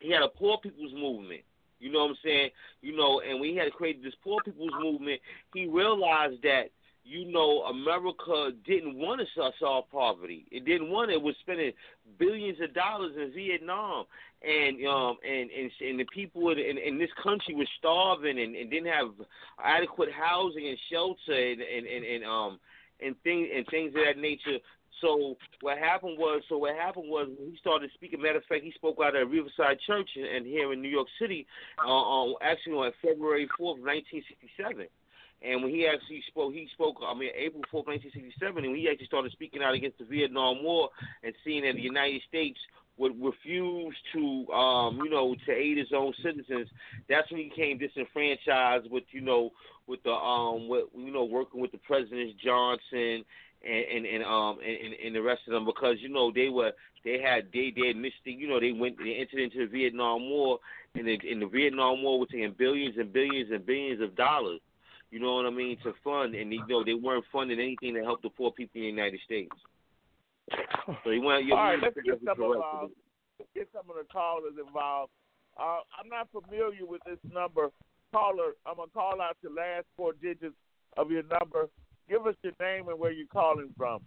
[0.00, 1.42] he had a poor people's movement.
[1.82, 2.50] You know what I'm saying?
[2.80, 5.20] You know, and when he had created this poor people's movement,
[5.52, 6.70] he realized that
[7.04, 10.46] you know America didn't want to solve poverty.
[10.52, 11.14] It didn't want it.
[11.14, 11.72] it was spending
[12.18, 14.04] billions of dollars in Vietnam,
[14.42, 18.70] and um and and, and the people in, in, this country were starving and, and
[18.70, 19.10] didn't have
[19.62, 22.60] adequate housing and shelter and and, and, and um
[23.00, 24.58] and things and things of that nature.
[25.02, 28.22] So what happened was, so what happened was he started speaking.
[28.22, 31.46] Matter of fact, he spoke out at Riverside Church and here in New York City,
[31.84, 34.86] uh, on actually on February fourth, nineteen sixty seven.
[35.44, 36.96] And when he actually spoke, he spoke.
[37.04, 39.98] I mean, April fourth, nineteen sixty seven, and when he actually started speaking out against
[39.98, 40.88] the Vietnam War
[41.24, 42.60] and seeing that the United States
[42.98, 46.68] would refuse to, um, you know, to aid his own citizens.
[47.08, 49.50] That's when he became disenfranchised with, you know,
[49.86, 53.24] with the, um, with you know, working with the presidents Johnson
[53.64, 56.72] and and, and um and, and the rest of them because you know they were
[57.04, 60.58] they had they they missed you know they went they entered into the Vietnam War
[60.94, 64.60] and the, and the Vietnam War was taking billions and billions and billions of dollars.
[65.10, 68.02] You know what I mean to fund and you know they weren't funding anything to
[68.02, 69.52] help the poor people in the United States.
[71.04, 72.86] So you want you All right, let's get some of uh,
[73.38, 75.12] let's get some of the callers involved.
[75.58, 77.70] Uh, I'm not familiar with this number.
[78.12, 80.54] Caller, I'm gonna call out the last four digits
[80.96, 81.68] of your number.
[82.12, 84.00] Give us your name and where you're calling from.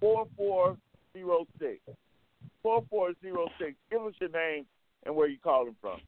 [0.00, 0.76] Four four
[1.16, 1.78] zero six.
[2.64, 3.76] Four four zero six.
[3.92, 4.66] Give us your name
[5.06, 6.00] and where you're calling from.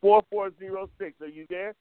[0.00, 1.14] Four four zero six.
[1.20, 1.76] Are you there?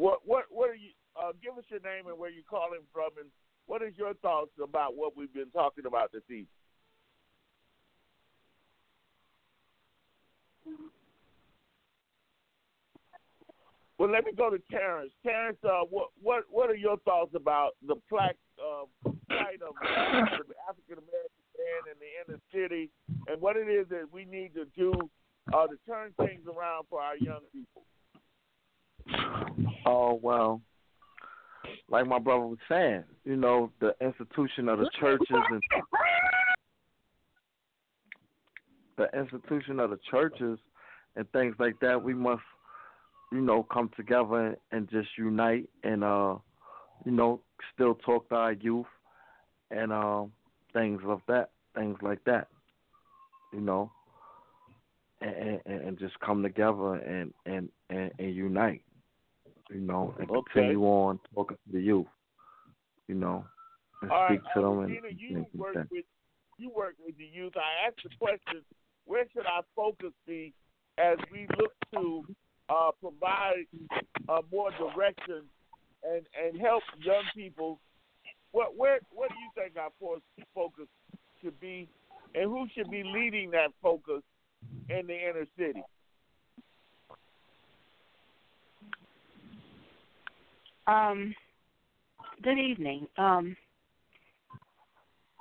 [0.00, 0.96] What what what are you?
[1.12, 3.28] Uh, give us your name and where you're calling from, and
[3.66, 6.46] what is your thoughts about what we've been talking about this evening?
[13.98, 15.12] Well, let me go to Terrence.
[15.22, 20.96] Terrence, uh, what what what are your thoughts about the uh, plight of the African
[20.96, 22.88] American man in the inner city,
[23.28, 24.94] and what it is that we need to do
[25.52, 27.84] uh, to turn things around for our young people?
[29.86, 30.60] Oh well,
[31.88, 35.62] like my brother was saying, you know, the institution of the churches and
[38.96, 40.58] the institution of the churches
[41.16, 42.42] and things like that, we must,
[43.32, 46.36] you know, come together and just unite and uh,
[47.04, 47.40] you know,
[47.74, 48.86] still talk to our youth
[49.70, 50.24] and uh,
[50.72, 52.48] things of that, things like that,
[53.52, 53.90] you know,
[55.20, 58.82] and, and, and just come together and and and, and unite
[59.72, 60.52] you know, and Okay.
[60.52, 62.06] continue on talking to the youth,
[63.08, 63.44] you know,
[64.02, 66.04] and All speak right, to them and, you and work with
[66.58, 67.54] you work with the youth.
[67.56, 68.62] I asked the question:
[69.06, 70.52] Where should our focus be
[70.98, 72.24] as we look to
[72.68, 73.66] uh, provide
[74.28, 75.44] uh, more direction
[76.04, 77.80] and and help young people?
[78.52, 79.90] What where what do you think our
[80.54, 80.88] focus
[81.42, 81.88] should be,
[82.34, 84.22] and who should be leading that focus
[84.88, 85.82] in the inner city?
[90.90, 91.36] Um,
[92.42, 93.06] good evening.
[93.16, 93.56] Um,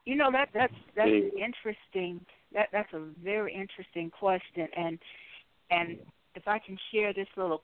[0.05, 2.23] you know that that's that's an interesting.
[2.53, 4.99] That that's a very interesting question, and
[5.71, 5.97] and
[6.35, 7.63] if I can share this little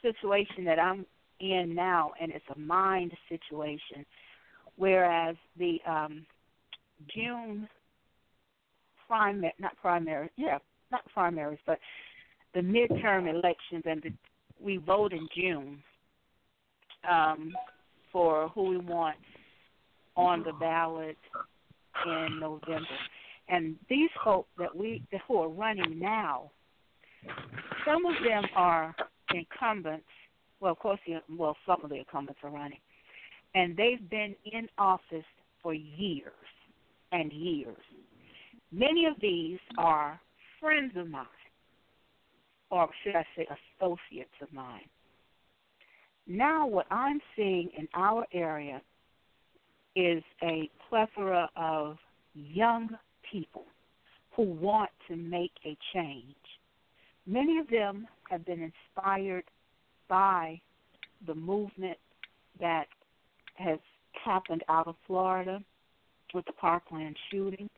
[0.00, 1.04] situation that I'm
[1.40, 4.06] in now, and it's a mind situation,
[4.76, 6.24] whereas the um,
[7.14, 7.68] June
[9.06, 10.56] primary, not primary, yeah,
[10.90, 11.78] not primaries, but
[12.54, 14.10] the midterm elections, and the,
[14.58, 15.82] we vote in June
[17.08, 17.52] um,
[18.12, 19.16] for who we want
[20.16, 21.16] on the ballot
[22.06, 22.86] in November.
[23.48, 26.50] And these folks that we who are running now,
[27.86, 28.94] some of them are
[29.34, 30.04] incumbents.
[30.60, 32.80] Well, of course, well, some of the incumbents are running,
[33.54, 35.24] and they've been in office
[35.62, 36.32] for years
[37.12, 37.76] and years.
[38.70, 40.20] Many of these are
[40.60, 41.26] friends of mine,
[42.70, 43.46] or should I say,
[43.80, 44.82] associates of mine.
[46.30, 48.82] Now, what I'm seeing in our area
[49.96, 51.96] is a plethora of
[52.34, 52.90] young
[53.30, 53.64] people
[54.36, 56.34] who want to make a change.
[57.26, 59.44] Many of them have been inspired
[60.06, 60.60] by
[61.26, 61.96] the movement
[62.60, 62.88] that
[63.54, 63.78] has
[64.12, 65.62] happened out of Florida
[66.34, 67.70] with the Parkland shooting.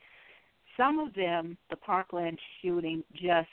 [0.77, 3.49] Some of them, the Parkland shooting just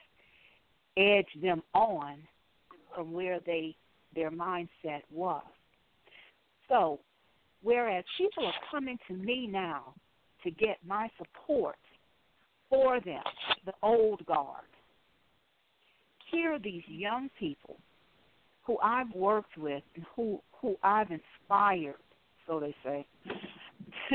[0.97, 2.15] edged them on
[2.95, 3.75] from where they
[4.17, 5.43] their mindset was.
[6.67, 6.99] So,
[7.61, 9.93] whereas people are coming to me now
[10.43, 11.77] to get my support
[12.67, 13.23] for them,
[13.65, 14.65] the old guard,
[16.31, 17.77] here are these young people
[18.63, 21.95] who I've worked with and who who I've inspired,
[22.47, 23.05] so they say,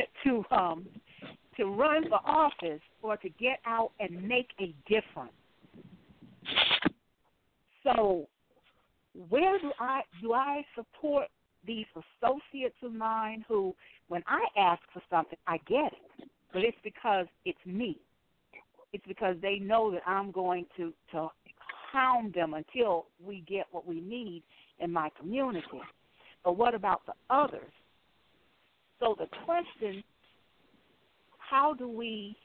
[0.25, 0.85] to um
[1.57, 5.33] to run for office or to get out and make a difference.
[7.85, 8.29] So So
[9.29, 11.29] where do I do I support
[11.67, 13.75] these associates of mine who
[14.09, 16.29] when I ask for something I get it.
[16.53, 17.99] But it's because it's me.
[18.93, 21.29] It's because they know that I'm going to to
[21.93, 24.43] hound them until we get what we need
[24.81, 25.67] in my community.
[26.45, 27.73] But what about the others?
[28.99, 30.03] So the question
[31.39, 32.37] how do we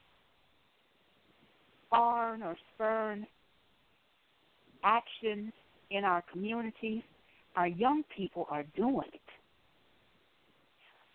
[1.88, 3.26] spurn or spurn
[4.84, 5.52] action
[5.92, 7.02] in our communities?
[7.56, 9.22] Our young people are doing it.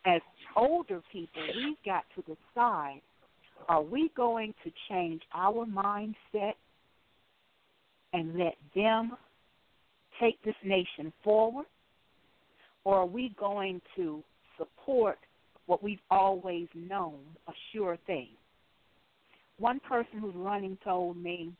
[0.05, 0.20] As
[0.57, 3.01] older people, we've got to decide
[3.68, 6.55] are we going to change our mindset
[8.12, 9.12] and let them
[10.20, 11.66] take this nation forward?
[12.85, 14.23] Or are we going to
[14.59, 15.18] support
[15.66, 18.29] what we've always known, a sure thing?
[19.59, 21.53] One person who's running told me,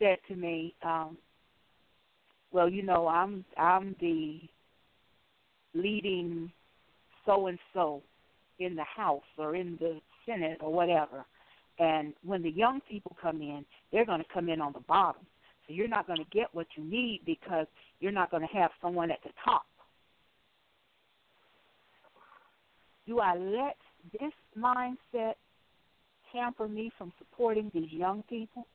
[0.00, 1.16] said to me, um,
[2.50, 4.40] well, you know, I'm I'm the
[5.74, 6.50] leading
[7.26, 8.02] so and so
[8.58, 11.24] in the House or in the Senate or whatever.
[11.78, 15.22] And when the young people come in, they're going to come in on the bottom.
[15.66, 17.66] So you're not going to get what you need because
[18.00, 19.66] you're not going to have someone at the top.
[23.06, 23.76] Do I let
[24.12, 25.34] this mindset
[26.32, 28.66] hamper me from supporting these young people?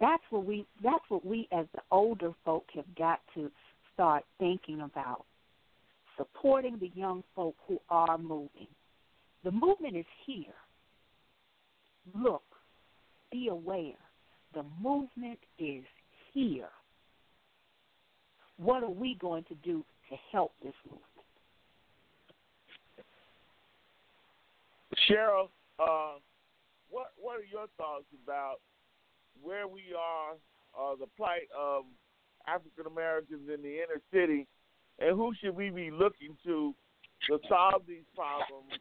[0.00, 3.50] That's what we that's what we as the older folk have got to
[3.92, 5.24] start thinking about.
[6.16, 8.68] Supporting the young folk who are moving.
[9.44, 10.54] The movement is here.
[12.14, 12.42] Look,
[13.30, 13.94] be aware.
[14.54, 15.84] The movement is
[16.32, 16.68] here.
[18.56, 21.08] What are we going to do to help this movement?
[25.08, 26.18] Cheryl, uh,
[26.90, 28.58] what what are your thoughts about
[29.40, 30.32] where we are,
[30.78, 31.84] uh, the plight of
[32.46, 34.46] African Americans in the inner city,
[34.98, 36.74] and who should we be looking to
[37.28, 38.72] to solve these problems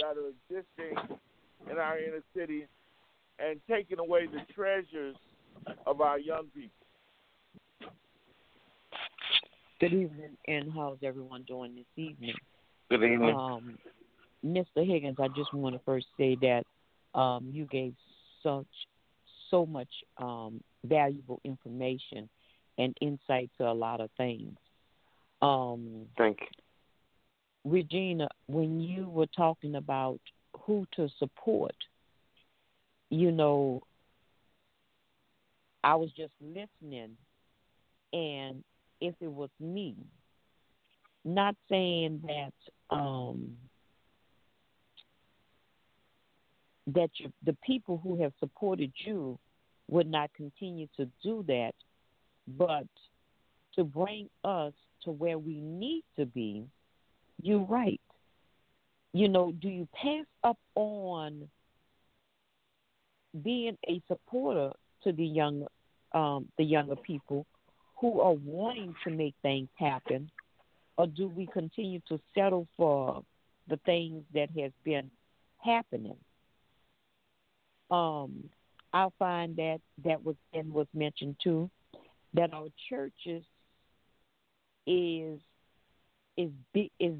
[0.00, 1.18] that are existing
[1.70, 2.66] in our inner city
[3.38, 5.16] and taking away the treasures
[5.86, 6.70] of our young people?
[9.78, 12.34] Good evening, and how's everyone doing this evening?
[12.88, 13.34] Good evening.
[13.36, 13.78] Um,
[14.44, 14.86] Mr.
[14.86, 16.64] Higgins, I just want to first say that
[17.18, 17.92] um, you gave
[18.42, 18.66] such
[19.50, 19.88] so much
[20.18, 22.28] um, valuable information
[22.78, 24.56] and insight to a lot of things.
[25.42, 27.70] Um, Thank you.
[27.70, 30.20] Regina, when you were talking about
[30.60, 31.74] who to support,
[33.10, 33.82] you know,
[35.82, 37.16] I was just listening,
[38.12, 38.64] and
[39.00, 39.96] if it was me,
[41.24, 43.56] not saying that um,
[46.88, 49.38] that you, the people who have supported you
[49.88, 51.72] would not continue to do that,
[52.56, 52.86] but
[53.74, 54.72] to bring us
[55.02, 56.64] to where we need to be,
[57.42, 58.00] you're right.
[59.12, 61.48] You know, do you pass up on
[63.42, 64.72] being a supporter
[65.04, 65.66] to the young,
[66.12, 67.46] um, the younger people
[67.96, 70.30] who are wanting to make things happen,
[70.98, 73.22] or do we continue to settle for
[73.68, 75.10] the things that has been
[75.58, 76.16] happening?
[77.90, 78.48] Um,
[78.92, 81.70] I find that that was and was mentioned too,
[82.34, 83.42] that our churches
[84.86, 85.40] is
[86.36, 87.14] is be, is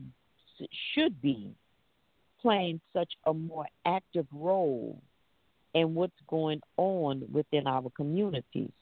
[0.94, 1.50] should be
[2.40, 5.00] playing such a more active role
[5.74, 8.72] in what's going on within our communities,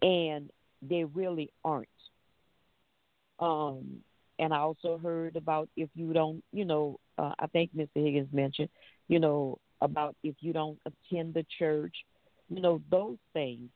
[0.00, 1.88] and they really aren't.
[3.38, 4.02] Um,
[4.38, 7.88] and I also heard about if you don't, you know, uh, I think Mr.
[7.94, 8.68] Higgins mentioned,
[9.08, 11.94] you know, about if you don't attend the church,
[12.48, 13.68] you know, those things.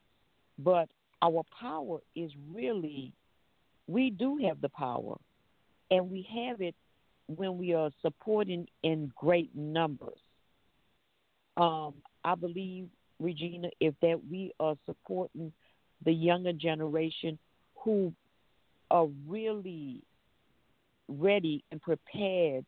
[0.57, 0.89] But
[1.21, 3.11] our power is really,
[3.87, 5.17] we do have the power,
[5.91, 6.75] and we have it
[7.27, 10.17] when we are supporting in great numbers.
[11.57, 12.87] Um, I believe,
[13.19, 15.51] Regina, if that we are supporting
[16.05, 17.37] the younger generation
[17.83, 18.13] who
[18.89, 20.01] are really
[21.09, 22.65] ready and prepared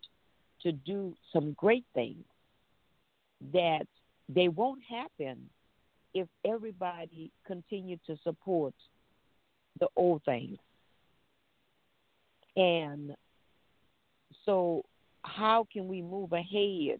[0.61, 2.25] to do some great things
[3.53, 3.85] that
[4.27, 5.49] they won't happen
[6.13, 8.73] if everybody continue to support
[9.79, 10.57] the old things.
[12.55, 13.15] And
[14.45, 14.83] so
[15.23, 16.99] how can we move ahead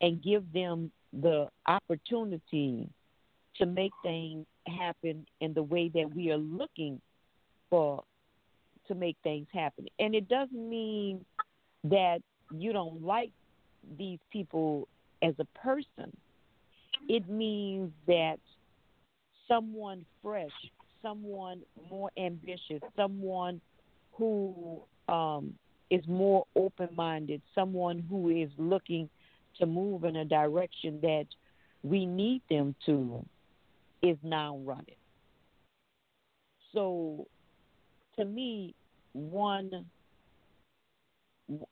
[0.00, 2.88] and give them the opportunity
[3.56, 7.00] to make things happen in the way that we are looking
[7.70, 8.02] for
[8.88, 9.86] to make things happen.
[9.98, 11.24] And it doesn't mean
[11.84, 12.18] that
[12.54, 13.30] you don't like
[13.98, 14.88] these people
[15.24, 16.14] as a person.
[17.08, 18.38] It means that
[19.48, 20.50] someone fresh,
[21.02, 21.60] someone
[21.90, 23.60] more ambitious, someone
[24.12, 25.54] who um,
[25.90, 29.08] is more open minded, someone who is looking
[29.58, 31.26] to move in a direction that
[31.82, 33.24] we need them to,
[34.02, 34.96] is now running.
[36.72, 37.26] So,
[38.18, 38.74] to me,
[39.12, 39.86] one,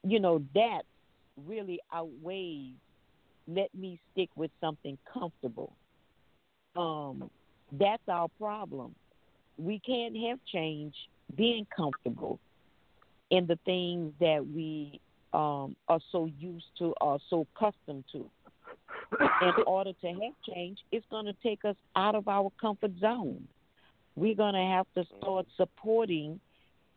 [0.03, 0.83] you know, that
[1.45, 2.75] really outweighs
[3.47, 5.73] let me stick with something comfortable.
[6.75, 7.29] Um,
[7.71, 8.95] that's our problem.
[9.57, 10.93] We can't have change
[11.35, 12.39] being comfortable
[13.29, 14.99] in the things that we
[15.33, 18.29] um, are so used to, are so accustomed to.
[19.41, 23.47] In order to have change, it's going to take us out of our comfort zone.
[24.15, 26.39] We're going to have to start supporting,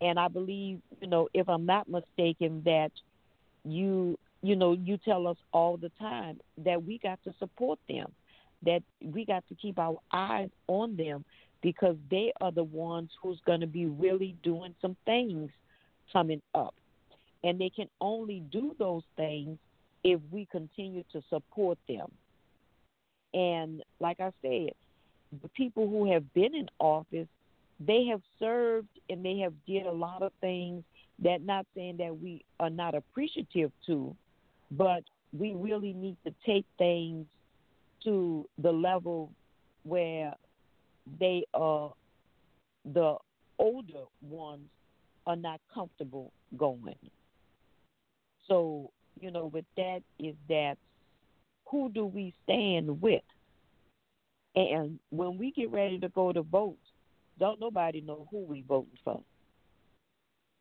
[0.00, 2.90] and I believe, you know, if I'm not mistaken, that
[3.64, 8.12] you, you know, you tell us all the time that we got to support them,
[8.64, 11.24] that we got to keep our eyes on them
[11.62, 15.50] because they are the ones who's going to be really doing some things
[16.12, 16.74] coming up.
[17.42, 19.58] And they can only do those things
[20.04, 22.10] if we continue to support them.
[23.34, 24.70] And like I said,
[25.42, 27.28] the people who have been in office,
[27.80, 30.84] they have served and they have did a lot of things
[31.22, 34.14] that not saying that we are not appreciative to,
[34.70, 35.02] but
[35.32, 37.26] we really need to take things
[38.04, 39.32] to the level
[39.82, 40.34] where
[41.20, 41.92] they are
[42.84, 43.16] the
[43.58, 44.68] older ones
[45.26, 46.96] are not comfortable going.
[48.48, 48.90] So,
[49.20, 50.76] you know, with that is that
[51.68, 53.22] who do we stand with?
[54.54, 56.78] And when we get ready to go to vote,
[57.38, 59.20] don't nobody know who we voting for.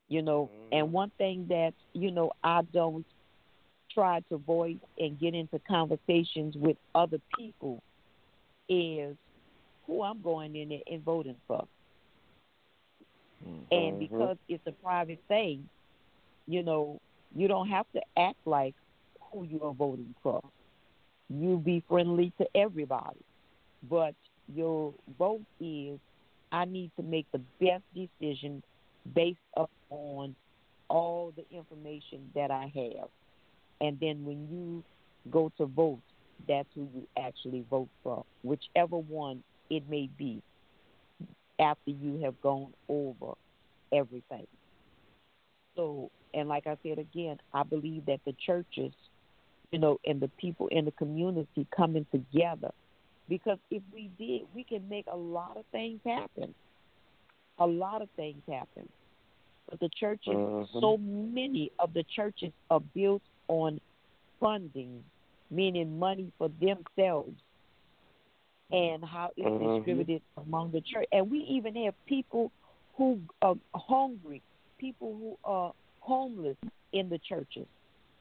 [0.07, 0.91] You know, and mm.
[0.91, 3.05] one thing that, you know, I don't
[3.95, 7.81] try to voice and get into conversations with other people
[8.69, 9.15] is
[9.87, 11.65] who I'm going in there and voting for.
[13.45, 13.99] And mm-hmm.
[13.99, 15.67] because it's a private thing,
[16.47, 16.99] you know,
[17.35, 18.75] you don't have to act like
[19.31, 20.41] who you are voting for.
[21.29, 23.19] You be friendly to everybody.
[23.89, 24.15] But
[24.53, 25.99] your vote is
[26.51, 28.63] I need to make the best decision
[29.13, 30.35] based upon
[30.87, 33.09] all the information that I have.
[33.81, 34.83] And then when you
[35.31, 36.01] go to vote,
[36.47, 40.41] that's who you actually vote for, whichever one it may be
[41.59, 43.33] after you have gone over
[43.91, 44.45] everything.
[45.75, 48.93] So, and like I said again, I believe that the churches,
[49.71, 52.71] you know, and the people in the community coming together,
[53.27, 56.53] because if we did, we can make a lot of things happen.
[57.59, 58.87] A lot of things happen.
[59.69, 60.81] But the churches, Mhm.
[60.81, 63.79] so many of the churches are built on
[64.39, 65.03] funding,
[65.49, 67.39] meaning money for themselves
[68.71, 69.77] and how it's Mhm.
[69.77, 71.05] distributed among the church.
[71.11, 72.51] And we even have people
[72.95, 74.41] who are hungry,
[74.79, 76.57] people who are homeless
[76.93, 77.67] in the churches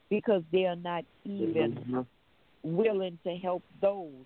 [0.09, 2.05] because they are not even
[2.63, 4.25] willing to help those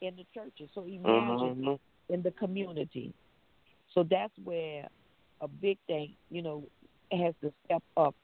[0.00, 0.70] in the churches.
[0.74, 1.78] So imagine Mhm.
[2.08, 3.12] in the community.
[3.94, 4.88] So that's where
[5.40, 6.64] a big thing, you know,
[7.12, 8.14] has to step up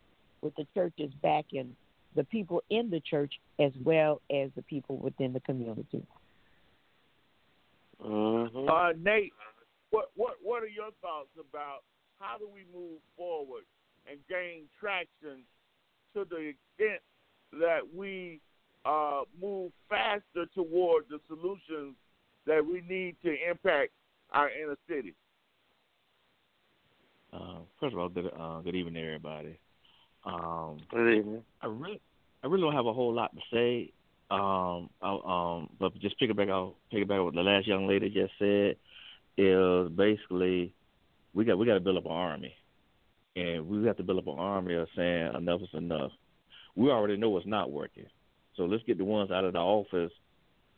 [0.43, 1.77] with the churches backing
[2.17, 6.03] the people in the church as well as the people within the community.
[8.05, 8.69] Mm-hmm.
[8.69, 9.33] Uh, Nate,
[9.91, 11.81] what what what are your thoughts about
[12.19, 13.63] how do we move forward
[14.11, 15.43] and gain traction
[16.15, 17.01] to the extent
[17.53, 18.41] that we
[18.85, 21.95] uh, move faster toward the solutions
[22.47, 23.93] that we need to impact
[24.33, 25.15] our inner city?
[27.33, 29.59] Uh, first of all, good uh, good evening, everybody.
[30.27, 31.45] Um, Good evening.
[31.63, 32.01] I really,
[32.43, 33.93] I really don't have a whole lot to say.
[34.29, 36.49] Um, I, um, but just pick it back.
[36.49, 38.77] I'll pick it back what the last young lady just said.
[39.39, 40.75] Is basically
[41.33, 42.55] we got we got to build up an army,
[43.37, 46.11] and we have to build up an army of saying enough is enough.
[46.75, 48.07] We already know what's not working,
[48.57, 50.13] so let's get the ones out of the office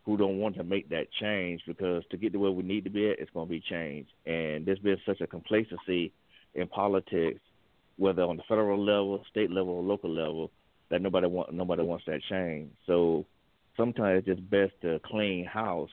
[0.04, 2.90] who don't want to make that change because to get to where we need to
[2.90, 4.08] be at, it's going to be change.
[4.26, 6.12] And there's been such a complacency
[6.54, 7.40] in politics,
[7.98, 10.50] whether on the federal level, state level, or local level,
[10.90, 12.70] that nobody want nobody wants that change.
[12.86, 13.26] So
[13.76, 15.90] sometimes it's just best to clean house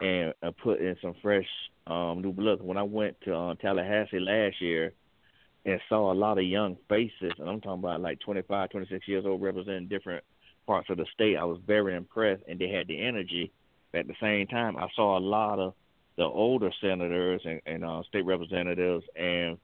[0.00, 1.46] and uh, put in some fresh
[1.86, 2.60] um, new blood.
[2.60, 4.92] When I went to uh, Tallahassee last year
[5.64, 9.24] and saw a lot of young faces, and I'm talking about like 25, 26 years
[9.26, 10.24] old, representing different
[10.66, 13.52] parts of the state, I was very impressed, and they had the energy.
[13.94, 15.74] At the same time, I saw a lot of
[16.16, 19.58] the older senators and, and uh, state representatives, and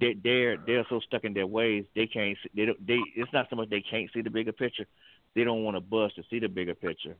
[0.00, 3.32] they, they're they're so stuck in their ways they can't see, they don't- they it's
[3.32, 4.86] not so much they can't see the bigger picture,
[5.34, 7.16] they don't want to bust to see the bigger picture,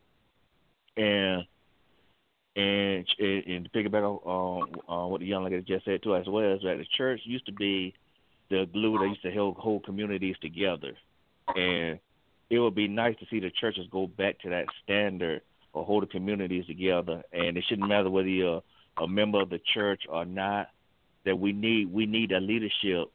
[0.96, 1.44] and
[2.56, 6.52] And, and to piggyback on uh, what the young lady just said too, as well,
[6.54, 7.94] is that the church used to be
[8.48, 10.92] the glue that used to hold, hold communities together,
[11.56, 11.98] and
[12.50, 15.42] it would be nice to see the churches go back to that standard
[15.74, 17.24] of holding communities together.
[17.32, 18.62] And it shouldn't matter whether you're
[18.98, 20.68] a member of the church or not.
[21.24, 23.10] That we need we need a leadership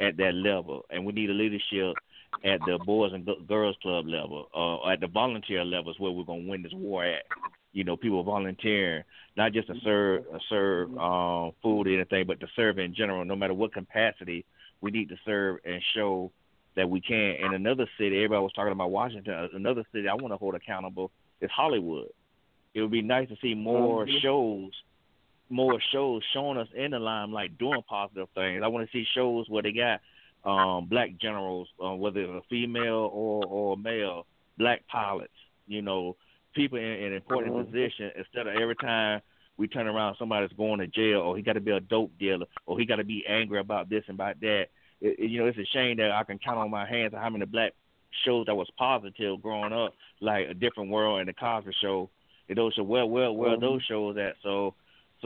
[0.00, 1.96] at that level, and we need a leadership
[2.44, 6.24] at the boys and girls club level, uh, or at the volunteer levels where we're
[6.24, 7.22] gonna win this war at.
[7.72, 9.04] You know, people volunteering,
[9.36, 13.24] not just to serve uh, serve um, food or anything, but to serve in general,
[13.24, 14.44] no matter what capacity.
[14.82, 16.30] We need to serve and show
[16.74, 17.36] that we can.
[17.42, 19.32] And another city, everybody was talking about Washington.
[19.32, 22.08] uh, Another city I want to hold accountable is Hollywood.
[22.74, 24.20] It would be nice to see more Mhm.
[24.20, 24.72] shows,
[25.48, 28.62] more shows showing us in the limelight doing positive things.
[28.64, 30.00] I want to see shows where they got
[30.44, 34.26] um black generals, uh, whether it's a female or or a male,
[34.58, 35.32] black pilots.
[35.66, 36.16] You know,
[36.54, 37.64] people in, in important Mhm.
[37.66, 39.20] positions instead of every time
[39.56, 42.46] we turn around somebody's going to jail or he got to be a dope dealer
[42.66, 44.66] or he got to be angry about this and about that.
[45.00, 47.30] It, it- you know, it's a shame that I can count on my hands how
[47.30, 47.72] many black
[48.24, 52.10] shows that was positive growing up, like a different world and the Cosby Show.
[52.48, 54.36] And those show where where where are those shows at?
[54.42, 54.74] So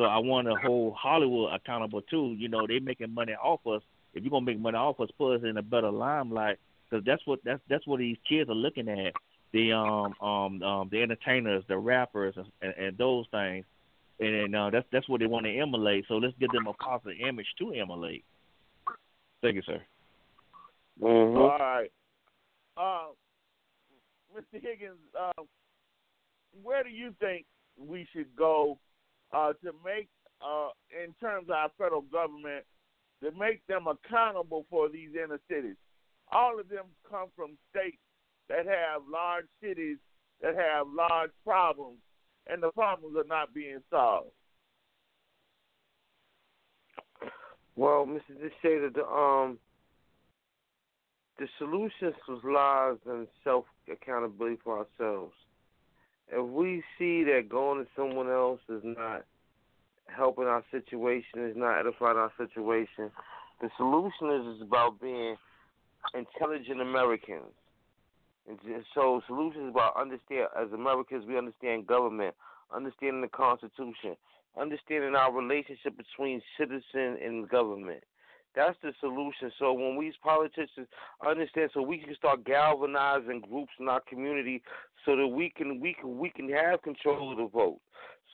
[0.01, 2.35] so I want to hold Hollywood accountable too.
[2.39, 3.83] You know, they're making money off us.
[4.15, 6.57] If you're gonna make money off us, put us in a better limelight
[6.89, 9.13] because that's what that's that's what these kids are looking at.
[9.53, 13.67] The um um um the entertainers, the rappers, and, and, and those things,
[14.21, 16.07] and, and uh, that's that's what they want to emulate.
[16.09, 18.25] So let's give them a positive image to emulate.
[19.43, 19.83] Thank you, sir.
[21.03, 21.37] Mm-hmm.
[21.37, 21.93] All right.
[22.75, 23.09] Uh,
[24.35, 24.63] Mr.
[24.63, 25.43] Higgins, uh,
[26.63, 27.45] where do you think
[27.77, 28.79] we should go
[29.33, 30.09] uh, to make,
[30.41, 32.65] uh, in terms of our federal government,
[33.23, 35.77] to make them accountable for these inner cities?
[36.33, 37.99] All of them come from states
[38.49, 39.99] that have large cities
[40.43, 41.99] that have large problems,
[42.47, 44.31] and the problems are not being solved.
[47.77, 48.37] Well, Mr.
[48.37, 49.59] Deshada, the um
[51.39, 55.33] the solutions was lies in self accountability for ourselves.
[56.33, 59.25] If we see that going to someone else is not
[60.07, 63.11] helping our situation, is not edifying our situation,
[63.61, 65.37] the solution is, about being
[66.15, 67.53] intelligent Americans.
[68.49, 68.59] And
[68.95, 72.35] so solutions is about understand as Americans we understand government,
[72.75, 74.17] understanding the Constitution,
[74.59, 78.03] understanding our relationship between citizen and government.
[78.55, 79.53] That's the solution.
[79.59, 80.89] So when we politicians
[81.25, 84.63] understand, so we can start galvanizing groups in our community,
[85.05, 87.81] so that we can we can we can have control of the vote.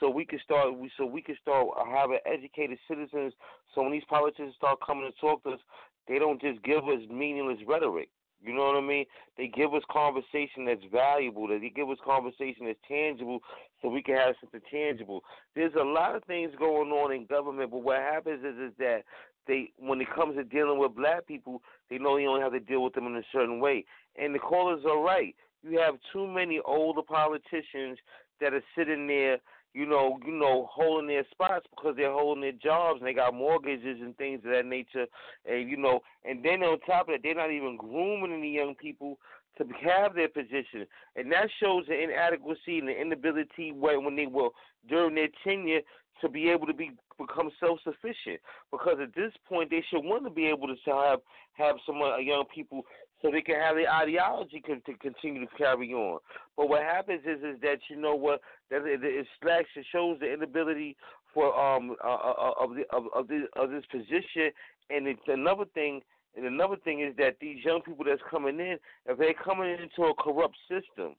[0.01, 3.35] So we can start we so we can start having educated citizens.
[3.75, 5.61] So when these politicians start coming to talk to us,
[6.09, 8.09] they don't just give us meaningless rhetoric.
[8.47, 9.05] You know what I mean?
[9.37, 11.49] They give us conversation that's valuable.
[11.49, 13.41] They give us conversation that's tangible,
[13.83, 15.23] so we can have something tangible.
[15.55, 19.03] There's a lot of things going on in government, but what happens is is that
[19.47, 22.61] they, when it comes to dealing with black people, they know they only have to
[22.61, 23.85] deal with them in a certain way.
[24.17, 25.35] And the callers are right.
[25.63, 27.99] You have too many older politicians
[28.41, 29.39] that are sitting there
[29.77, 33.35] you know, you know, holding their spots because they're holding their jobs and they got
[33.35, 35.05] mortgages and things of that nature,
[35.45, 38.75] and you know, and then on top of that, they're not even grooming any young
[38.75, 39.19] people
[39.59, 44.27] to have their position, and that shows the inadequacy and the inability when when they
[44.27, 44.49] were
[44.89, 45.81] during their tenure
[46.23, 48.41] to be able to be become self sufficient.
[48.73, 51.21] Because at this point, they should want to be able to have
[51.53, 52.83] have some uh, young people
[53.23, 56.19] so they can have the ideology to continue to carry on.
[56.57, 58.41] But what happens is is that you know what
[58.71, 60.97] that it, it slacks it shows the inability
[61.33, 64.51] for um uh, uh, of the of of, this, of this position,
[64.91, 66.01] and it's another thing.
[66.37, 70.11] And another thing is that these young people that's coming in, if they're coming into
[70.11, 71.17] a corrupt system,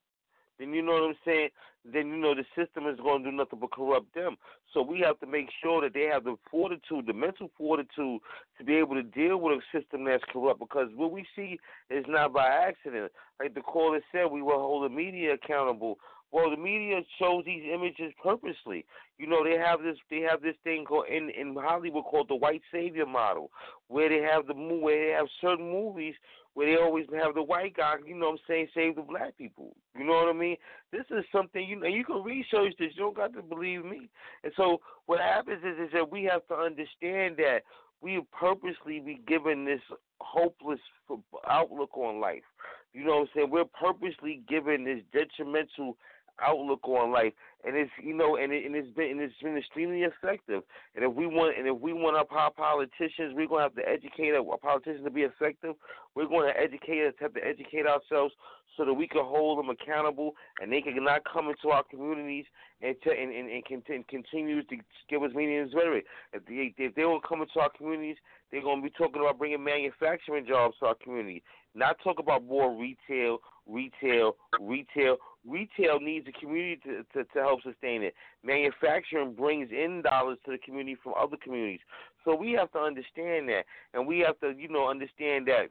[0.59, 1.49] then you know what I'm saying.
[1.85, 4.35] Then you know the system is going to do nothing but corrupt them.
[4.73, 8.19] So we have to make sure that they have the fortitude, the mental fortitude,
[8.57, 10.59] to be able to deal with a system that's corrupt.
[10.59, 13.11] Because what we see is not by accident.
[13.39, 15.97] Like the caller said, we will hold the media accountable.
[16.31, 18.85] Well, the media shows these images purposely.
[19.17, 22.35] You know, they have this they have this thing called in in Hollywood called the
[22.35, 23.49] white savior model,
[23.87, 26.15] where they have the where they have certain movies
[26.57, 29.37] where they always have the white guy, you know what I'm saying, save the black
[29.37, 29.75] people.
[29.95, 30.57] You know what I mean?
[30.91, 32.93] This is something you know you can research this.
[32.95, 34.09] You don't got to believe me.
[34.43, 37.59] And so what happens is is that we have to understand that
[38.01, 39.81] we purposely be given this
[40.19, 40.79] hopeless
[41.47, 42.41] outlook on life.
[42.91, 43.49] You know what I'm saying?
[43.51, 45.95] We're purposely given this detrimental
[46.41, 47.33] outlook on life,
[47.65, 50.63] and it's you know, and, it, and it's been and it's been extremely effective.
[50.95, 54.33] And if we want and if we want our politicians, we're to have to educate
[54.33, 55.75] our politicians to be effective.
[56.15, 58.33] We're going to educate us, have to educate ourselves
[58.77, 62.45] so that we can hold them accountable, and they can not come into our communities
[62.81, 64.75] and to, and, and, and continue to
[65.09, 66.05] give us meaningless rhetoric.
[66.33, 68.17] If they if they don't come into our communities,
[68.51, 71.43] they're to be talking about bringing manufacturing jobs to our community,
[71.75, 75.17] not talk about more retail, retail, retail.
[75.47, 78.13] Retail needs the community to, to, to help sustain it.
[78.43, 81.79] Manufacturing brings in dollars to the community from other communities.
[82.25, 85.67] So we have to understand that, and we have to, you know, understand that,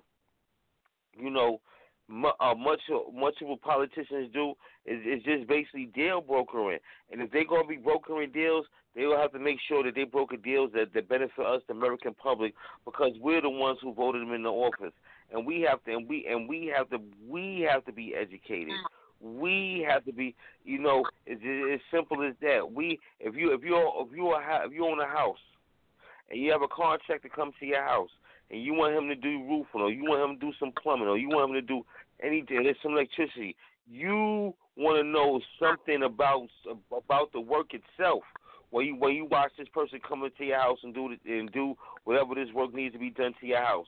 [1.16, 1.60] you know,
[2.08, 2.80] uh, much
[3.12, 4.54] much of what politicians do
[4.86, 6.78] is, is just basically deal brokering.
[7.10, 8.64] And if they're going to be brokering deals,
[8.94, 11.74] they will have to make sure that they broker deals that, that benefit us, the
[11.74, 12.54] American public,
[12.84, 14.92] because we're the ones who voted them in the office
[15.32, 16.98] and we have to and we and we have to
[17.28, 18.74] we have to be educated.
[19.20, 22.72] We have to be, you know, it's as simple as that.
[22.72, 25.38] We, if you if you if you if you own a house,
[26.30, 28.10] and you have a contractor come to your house,
[28.50, 31.08] and you want him to do roofing, or you want him to do some plumbing,
[31.08, 31.84] or you want him to do
[32.22, 33.56] anything, there's some electricity.
[33.90, 36.48] You want to know something about
[36.92, 38.22] about the work itself.
[38.70, 41.74] When you when you watch this person come into your house and do and do
[42.04, 43.86] whatever this work needs to be done to your house.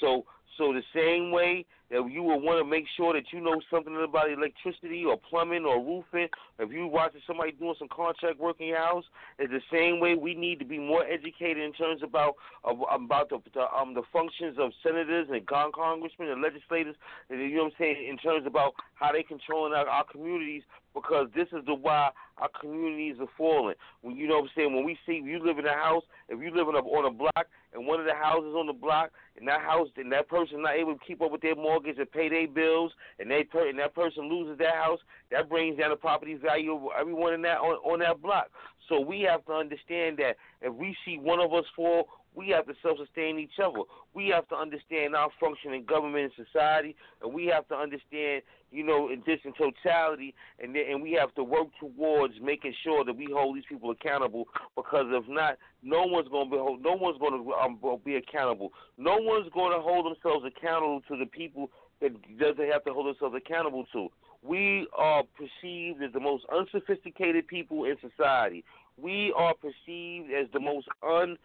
[0.00, 0.24] So
[0.56, 3.96] so the same way that you will want to make sure that you know something
[3.96, 6.28] about electricity or plumbing or roofing,
[6.58, 9.04] if you're watching somebody doing some contract work in your house,
[9.38, 12.34] it's the same way we need to be more educated in terms about
[12.64, 16.96] about the, the um the functions of senators and congressmen and legislators,
[17.30, 20.62] and you know what I'm saying in terms about how they controlling our, our communities
[20.94, 23.74] because this is the why our communities are falling.
[24.02, 26.40] When you know what I'm saying, when we see you live in a house, if
[26.40, 29.10] you live in a, on a block and one of the houses on the block
[29.38, 32.10] and that house and that person not able to keep up with their mortgage and
[32.10, 35.00] pay their bills and they per, and that person loses their house,
[35.30, 38.50] that brings down the property value of everyone in that on, on that block.
[38.88, 42.08] So we have to understand that if we see one of us fall,
[42.38, 43.80] we have to self-sustain each other.
[44.14, 48.42] We have to understand our function in government and society, and we have to understand,
[48.70, 53.04] you know, this in totality, and then, and we have to work towards making sure
[53.04, 54.46] that we hold these people accountable.
[54.76, 58.72] Because if not, no one's going to be no one's going to um, be accountable.
[58.96, 61.70] No one's going to hold themselves accountable to the people
[62.00, 64.08] that doesn't have to hold themselves accountable to.
[64.44, 68.64] We are perceived as the most unsophisticated people in society.
[68.96, 71.36] We are perceived as the most un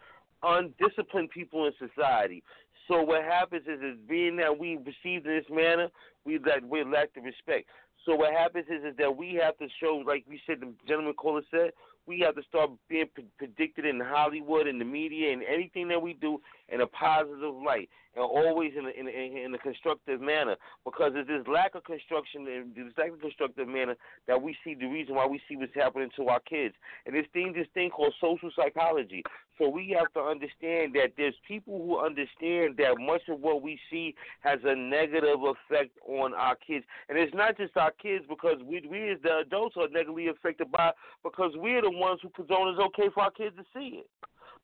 [0.44, 2.44] undisciplined people in society.
[2.88, 5.90] So what happens is, is being that we received in this manner,
[6.26, 7.70] we lack we lack the respect.
[8.06, 11.14] So what happens is, is that we have to show, like we said, the gentleman
[11.14, 11.72] caller said,
[12.06, 13.06] we have to start being
[13.38, 17.90] predicted in Hollywood and the media and anything that we do in a positive light
[18.16, 20.56] and always in a, in a, in a constructive manner
[20.86, 23.96] because it's this lack of construction and this lack of constructive manner
[24.28, 26.76] that we see the reason why we see what's happening to our kids.
[27.06, 29.24] And this thing this thing called social psychology.
[29.58, 33.80] So we have to understand that there's people who understand that much of what we
[33.92, 36.86] see has a negative effect on our kids.
[37.10, 40.72] And it's not just our kids because we we as the adults are negatively affected
[40.72, 40.92] by
[41.24, 44.10] because we're the ones who condone it's okay for our kids to see it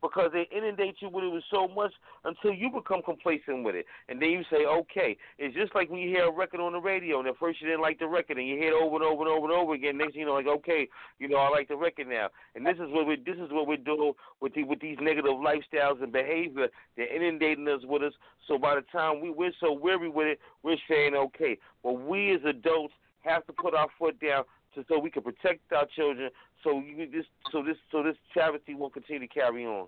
[0.02, 1.92] because they inundate you with it with so much
[2.24, 3.86] until you become complacent with it.
[4.08, 5.18] And then you say, okay.
[5.38, 7.68] It's just like when you hear a record on the radio and at first you
[7.68, 9.74] didn't like the record and you hear it over and over and over and over
[9.74, 9.98] again.
[9.98, 10.88] Next thing you know, like, okay,
[11.20, 12.30] you know, I like the record now.
[12.56, 15.32] And this is what we this is what we're doing with the, with these negative
[15.32, 16.68] lifestyles and behavior.
[16.96, 18.14] They're inundating us with us.
[18.48, 21.58] So by the time we we're so weary with it, we're saying okay.
[21.84, 24.44] But we as adults have to put our foot down
[24.76, 26.30] to, so we can protect our children,
[26.64, 29.88] so you this so this so this charity will continue to carry on.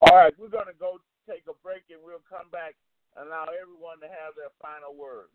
[0.00, 2.74] All right, we're gonna go take a break and we'll come back
[3.16, 5.28] and allow everyone to have their final word.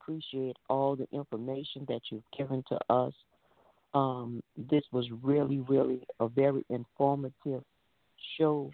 [0.00, 3.12] Appreciate all the information that you've given to us.
[3.92, 7.62] Um, this was really, really a very informative
[8.38, 8.70] show.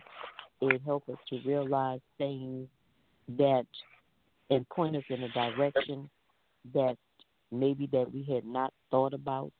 [0.60, 2.68] It helped us to realize things
[3.38, 3.66] that
[4.50, 6.08] and point us in a direction
[6.74, 6.96] that
[7.50, 9.52] maybe that we had not thought about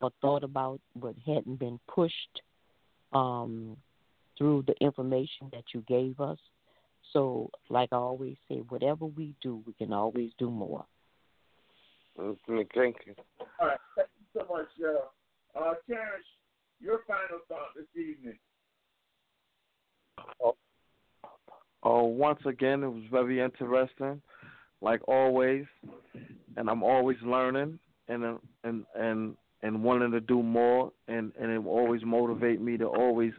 [0.00, 2.42] or thought about but hadn't been pushed
[3.12, 3.76] um,
[4.38, 6.38] through the information that you gave us.
[7.12, 10.84] So, like I always say, whatever we do, we can always do more.
[12.16, 13.14] Thank you.
[13.60, 13.78] All right.
[13.96, 15.08] Thank you so much, Cheryl.
[15.54, 16.24] Uh, Terrence,
[16.80, 18.38] your final thought this evening.
[21.82, 24.20] Uh, once again, it was very interesting,
[24.82, 25.64] like always,
[26.56, 27.78] and I'm always learning
[28.08, 32.76] and and and and wanting to do more, and and it will always motivate me
[32.76, 33.32] to always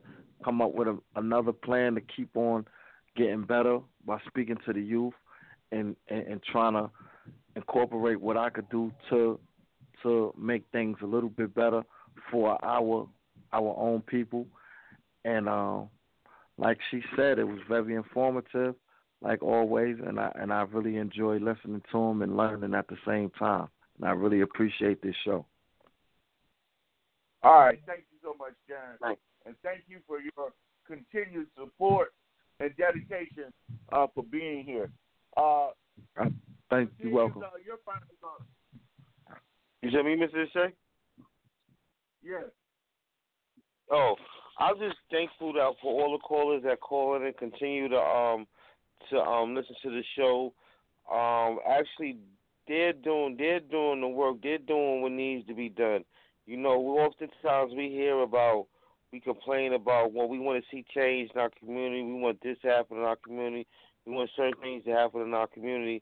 [0.43, 2.65] come up with a, another plan to keep on
[3.15, 5.13] getting better by speaking to the youth
[5.71, 6.89] and, and and trying to
[7.55, 9.39] incorporate what I could do to
[10.03, 11.83] to make things a little bit better
[12.31, 13.07] for our
[13.53, 14.47] our own people.
[15.25, 15.81] And uh,
[16.57, 18.75] like she said, it was very informative,
[19.21, 22.97] like always, and I and I really enjoy listening to them and learning at the
[23.05, 23.67] same time.
[23.97, 25.45] And I really appreciate this show.
[27.43, 27.79] All right.
[27.85, 29.19] Thank you so much, Terrence.
[29.45, 30.51] And thank you for your
[30.87, 32.13] continued support
[32.59, 33.51] and dedication
[33.91, 34.91] uh, for being here.
[35.35, 35.69] Uh,
[36.71, 37.05] Thank you.
[37.05, 37.43] Steve, Welcome.
[37.43, 38.41] Uh, your final thought.
[39.83, 40.45] You said me, Mr.
[40.53, 40.73] Shay?
[42.23, 42.45] Yes.
[43.91, 44.15] Oh,
[44.57, 48.47] I'm just thankful that for all the callers that call in and continue to um
[49.09, 50.53] to um listen to the show.
[51.11, 52.17] Um, actually,
[52.67, 54.37] they're doing they're doing the work.
[54.41, 56.05] They're doing what needs to be done.
[56.45, 58.67] You know, we oftentimes we hear about
[59.11, 62.03] we complain about what we want to see change in our community.
[62.03, 63.67] We want this to happen in our community.
[64.05, 66.01] We want certain things to happen in our community,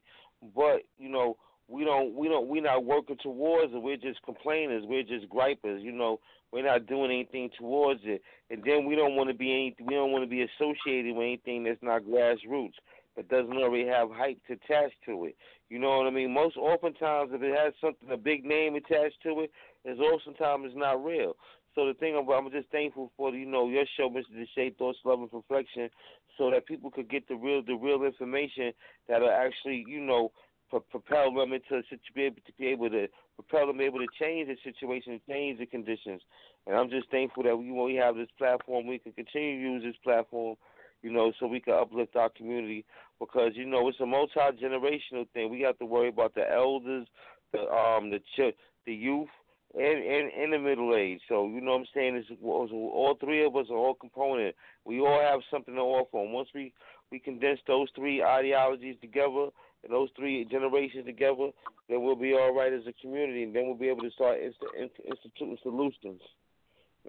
[0.56, 1.38] but you know
[1.68, 3.82] we don't we don't we're not working towards it.
[3.82, 4.84] We're just complainers.
[4.86, 5.82] We're just gripers.
[5.84, 6.20] You know
[6.52, 9.96] we're not doing anything towards it, and then we don't want to be any, We
[9.96, 12.74] don't want to be associated with anything that's not grassroots
[13.16, 15.36] that doesn't already have hype attached to it.
[15.70, 16.34] You know what I mean?
[16.34, 19.52] Most oftentimes, if it has something a big name attached to it,
[19.86, 21.36] it's oftentimes it's not real.
[21.80, 24.36] So the thing about I'm just thankful for you know your show, Mr.
[24.36, 25.90] DeShay Thoughts, Love, and Reflection,
[26.38, 28.74] so that people could get the real the real information
[29.08, 30.34] that'll actually you know
[30.70, 34.08] pro- propel them into to be able to be able to propel them able to
[34.20, 36.22] change the situation, change the conditions.
[36.68, 38.86] And I'm just thankful that we we have this platform.
[38.86, 40.58] We can continue to use this platform,
[41.02, 42.86] you know, so we can uplift our community
[43.22, 45.50] because you know it's a multi generational thing.
[45.50, 47.08] We have to worry about the elders,
[47.54, 49.30] the um the ch- the youth
[49.76, 51.22] and, and the middle age.
[51.30, 54.56] So you know what I'm saying all three of us are all component.
[54.86, 56.20] We all have something to offer.
[56.20, 56.74] And once we
[57.12, 59.50] we condense those three ideologies together
[59.84, 61.50] and those three generations together,
[61.88, 64.40] then we'll be all right as a community, and then we'll be able to start
[64.40, 66.22] inst- instituting solutions.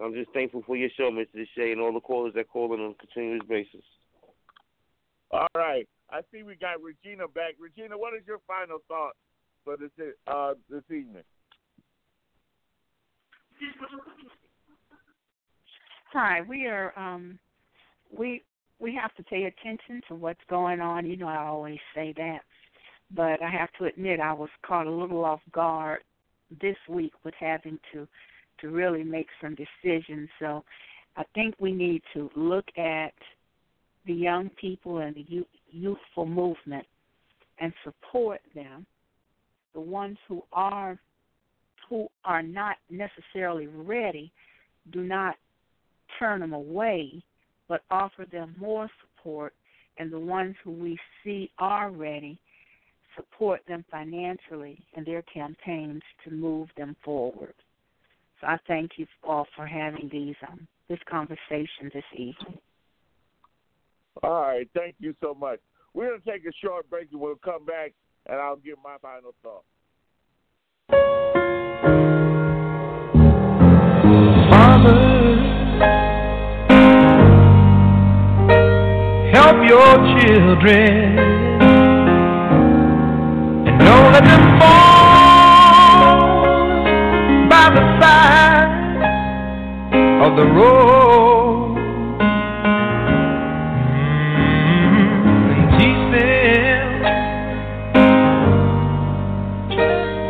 [0.02, 1.36] I'm just thankful for your show, Mr.
[1.36, 3.82] DeShay, and all the callers that call in on a continuous basis.
[5.30, 5.86] All right.
[6.10, 7.54] I see we got Regina back.
[7.58, 9.12] Regina, what is your final thought
[9.64, 9.90] for this
[10.26, 11.22] uh, this evening?
[16.12, 17.38] Hi, we are um
[18.16, 18.42] we
[18.78, 21.06] we have to pay attention to what's going on.
[21.06, 22.40] You know I always say that.
[23.14, 26.00] But I have to admit I was caught a little off guard
[26.60, 28.06] this week with having to
[28.60, 30.28] to really make some decisions.
[30.38, 30.64] So
[31.16, 33.14] I think we need to look at
[34.06, 36.86] the young people and the youth, youthful movement
[37.58, 38.86] and support them.
[39.74, 40.98] The ones who are
[41.90, 44.32] who are not necessarily ready,
[44.92, 45.34] do not
[46.18, 47.22] turn them away,
[47.68, 49.52] but offer them more support.
[49.98, 52.38] And the ones who we see are ready,
[53.16, 57.54] support them financially in their campaigns to move them forward.
[58.40, 62.58] So I thank you all for having these um, this conversation this evening.
[64.22, 65.60] All right, thank you so much.
[65.92, 67.92] We're going to take a short break and we'll come back
[68.26, 69.64] and I'll give my final thought.
[79.70, 81.18] Your children
[83.68, 86.16] and don't let them fall
[87.48, 88.72] by the side
[90.26, 91.76] of the road.
[94.90, 96.86] Mm, And teach them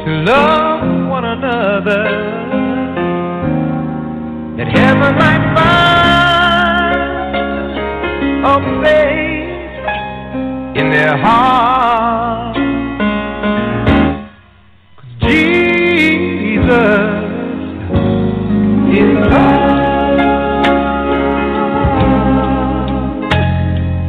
[0.04, 0.84] to love
[1.16, 2.04] one another
[4.58, 5.80] that heaven might find
[8.44, 9.09] of faith
[10.76, 12.56] in their heart.
[15.20, 16.60] Jesus
[18.98, 20.20] is love.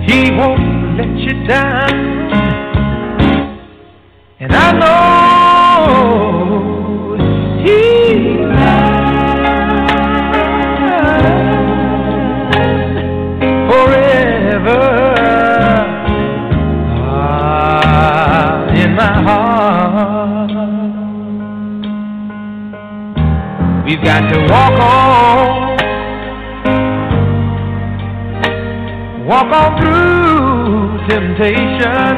[0.08, 2.11] He won't let you down.
[24.12, 25.78] Got to walk on,
[29.26, 32.18] walk on through temptation,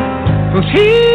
[0.52, 1.13] cause His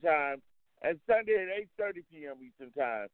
[0.00, 0.42] Time,
[0.82, 2.36] and Sunday at 8.30 p.m.
[2.42, 3.08] Eastern Time.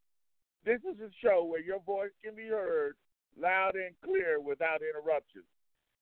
[0.65, 2.95] This is a show where your voice can be heard
[3.39, 5.43] loud and clear without interruption.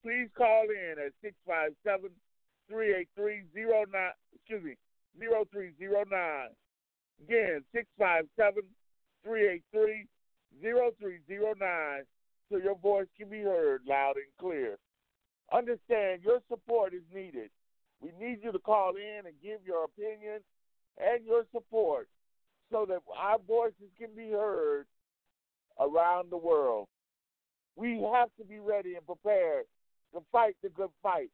[0.01, 2.09] Please call in at 657
[2.69, 3.45] 383
[4.33, 4.75] excuse me,
[5.19, 6.49] 0309.
[7.23, 8.63] Again, 657
[9.23, 10.05] 383
[10.61, 12.03] 0309
[12.49, 14.77] so your voice can be heard loud and clear.
[15.51, 17.49] Understand your support is needed.
[18.01, 20.41] We need you to call in and give your opinion
[20.97, 22.07] and your support
[22.71, 24.85] so that our voices can be heard
[25.79, 26.87] around the world.
[27.75, 29.65] We have to be ready and prepared
[30.13, 31.29] to fight the good fight.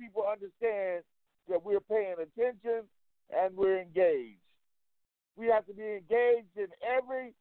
[0.00, 1.04] People understand
[1.48, 2.84] that we're paying attention
[3.30, 4.40] and we're engaged.
[5.36, 7.34] We have to be engaged in every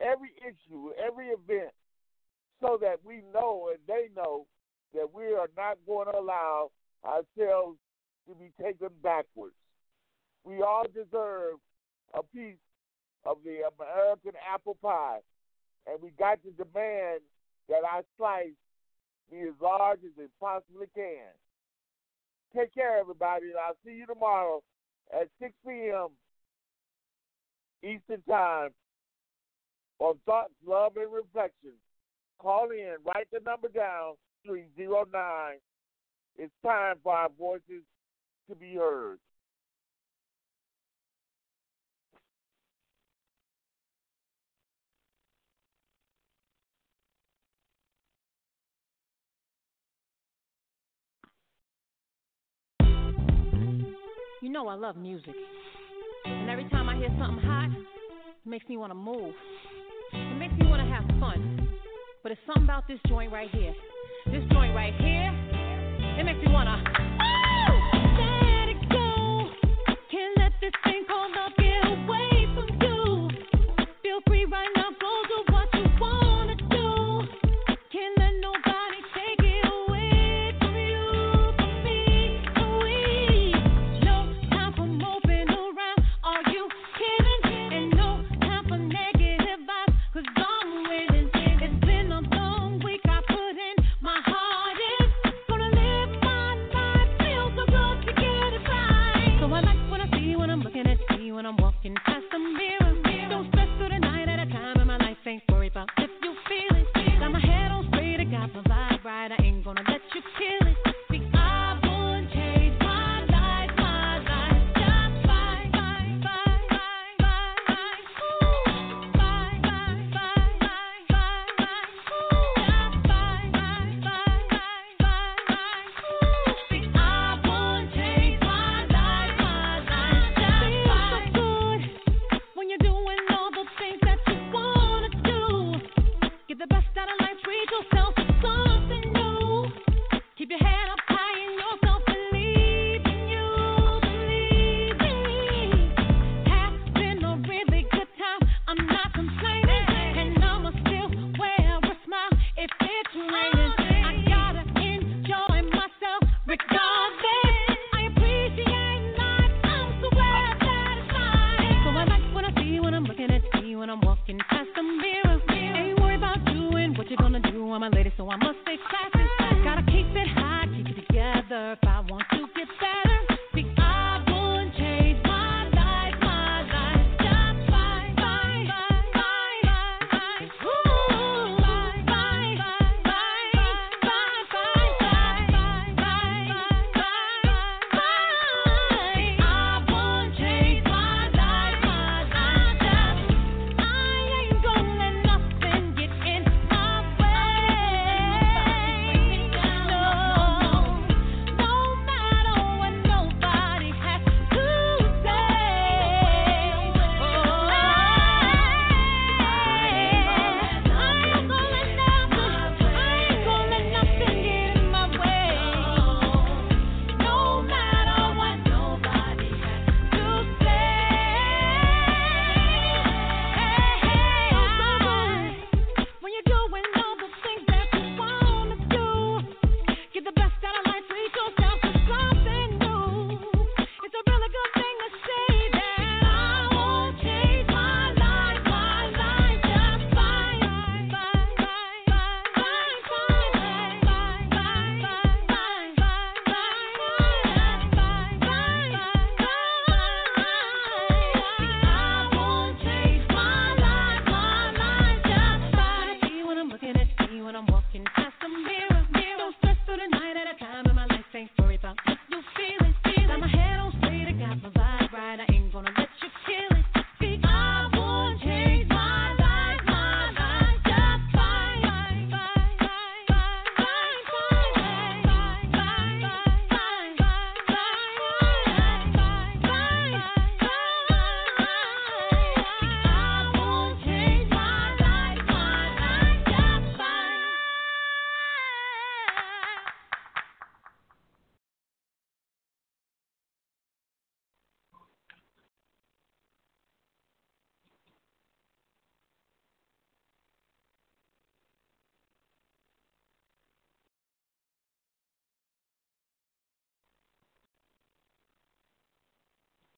[0.00, 1.72] every issue, every event,
[2.60, 4.46] so that we know and they know
[4.92, 6.70] that we are not going to allow
[7.04, 7.78] ourselves
[8.28, 9.54] to be taken backwards.
[10.44, 11.58] We all deserve
[12.12, 12.60] a piece
[13.24, 15.20] of the American apple pie,
[15.86, 17.20] and we got to demand
[17.68, 18.52] that our slice
[19.30, 21.32] be as large as it possibly can.
[22.54, 24.62] Take care, everybody, and I'll see you tomorrow
[25.12, 26.08] at 6 p.m.
[27.82, 28.70] Eastern Time
[29.98, 31.72] on Thoughts, Love, and Reflection.
[32.38, 34.14] Call in, write the number down,
[34.46, 35.58] 309.
[36.36, 37.82] It's time for our voices
[38.48, 39.18] to be heard.
[54.44, 55.34] You know I love music.
[56.26, 59.32] And every time I hear something hot, it makes me want to move.
[60.12, 61.66] It makes me want to have fun.
[62.22, 63.72] But it's something about this joint right here.
[64.26, 65.32] This joint right here,
[66.20, 67.13] it makes me want to.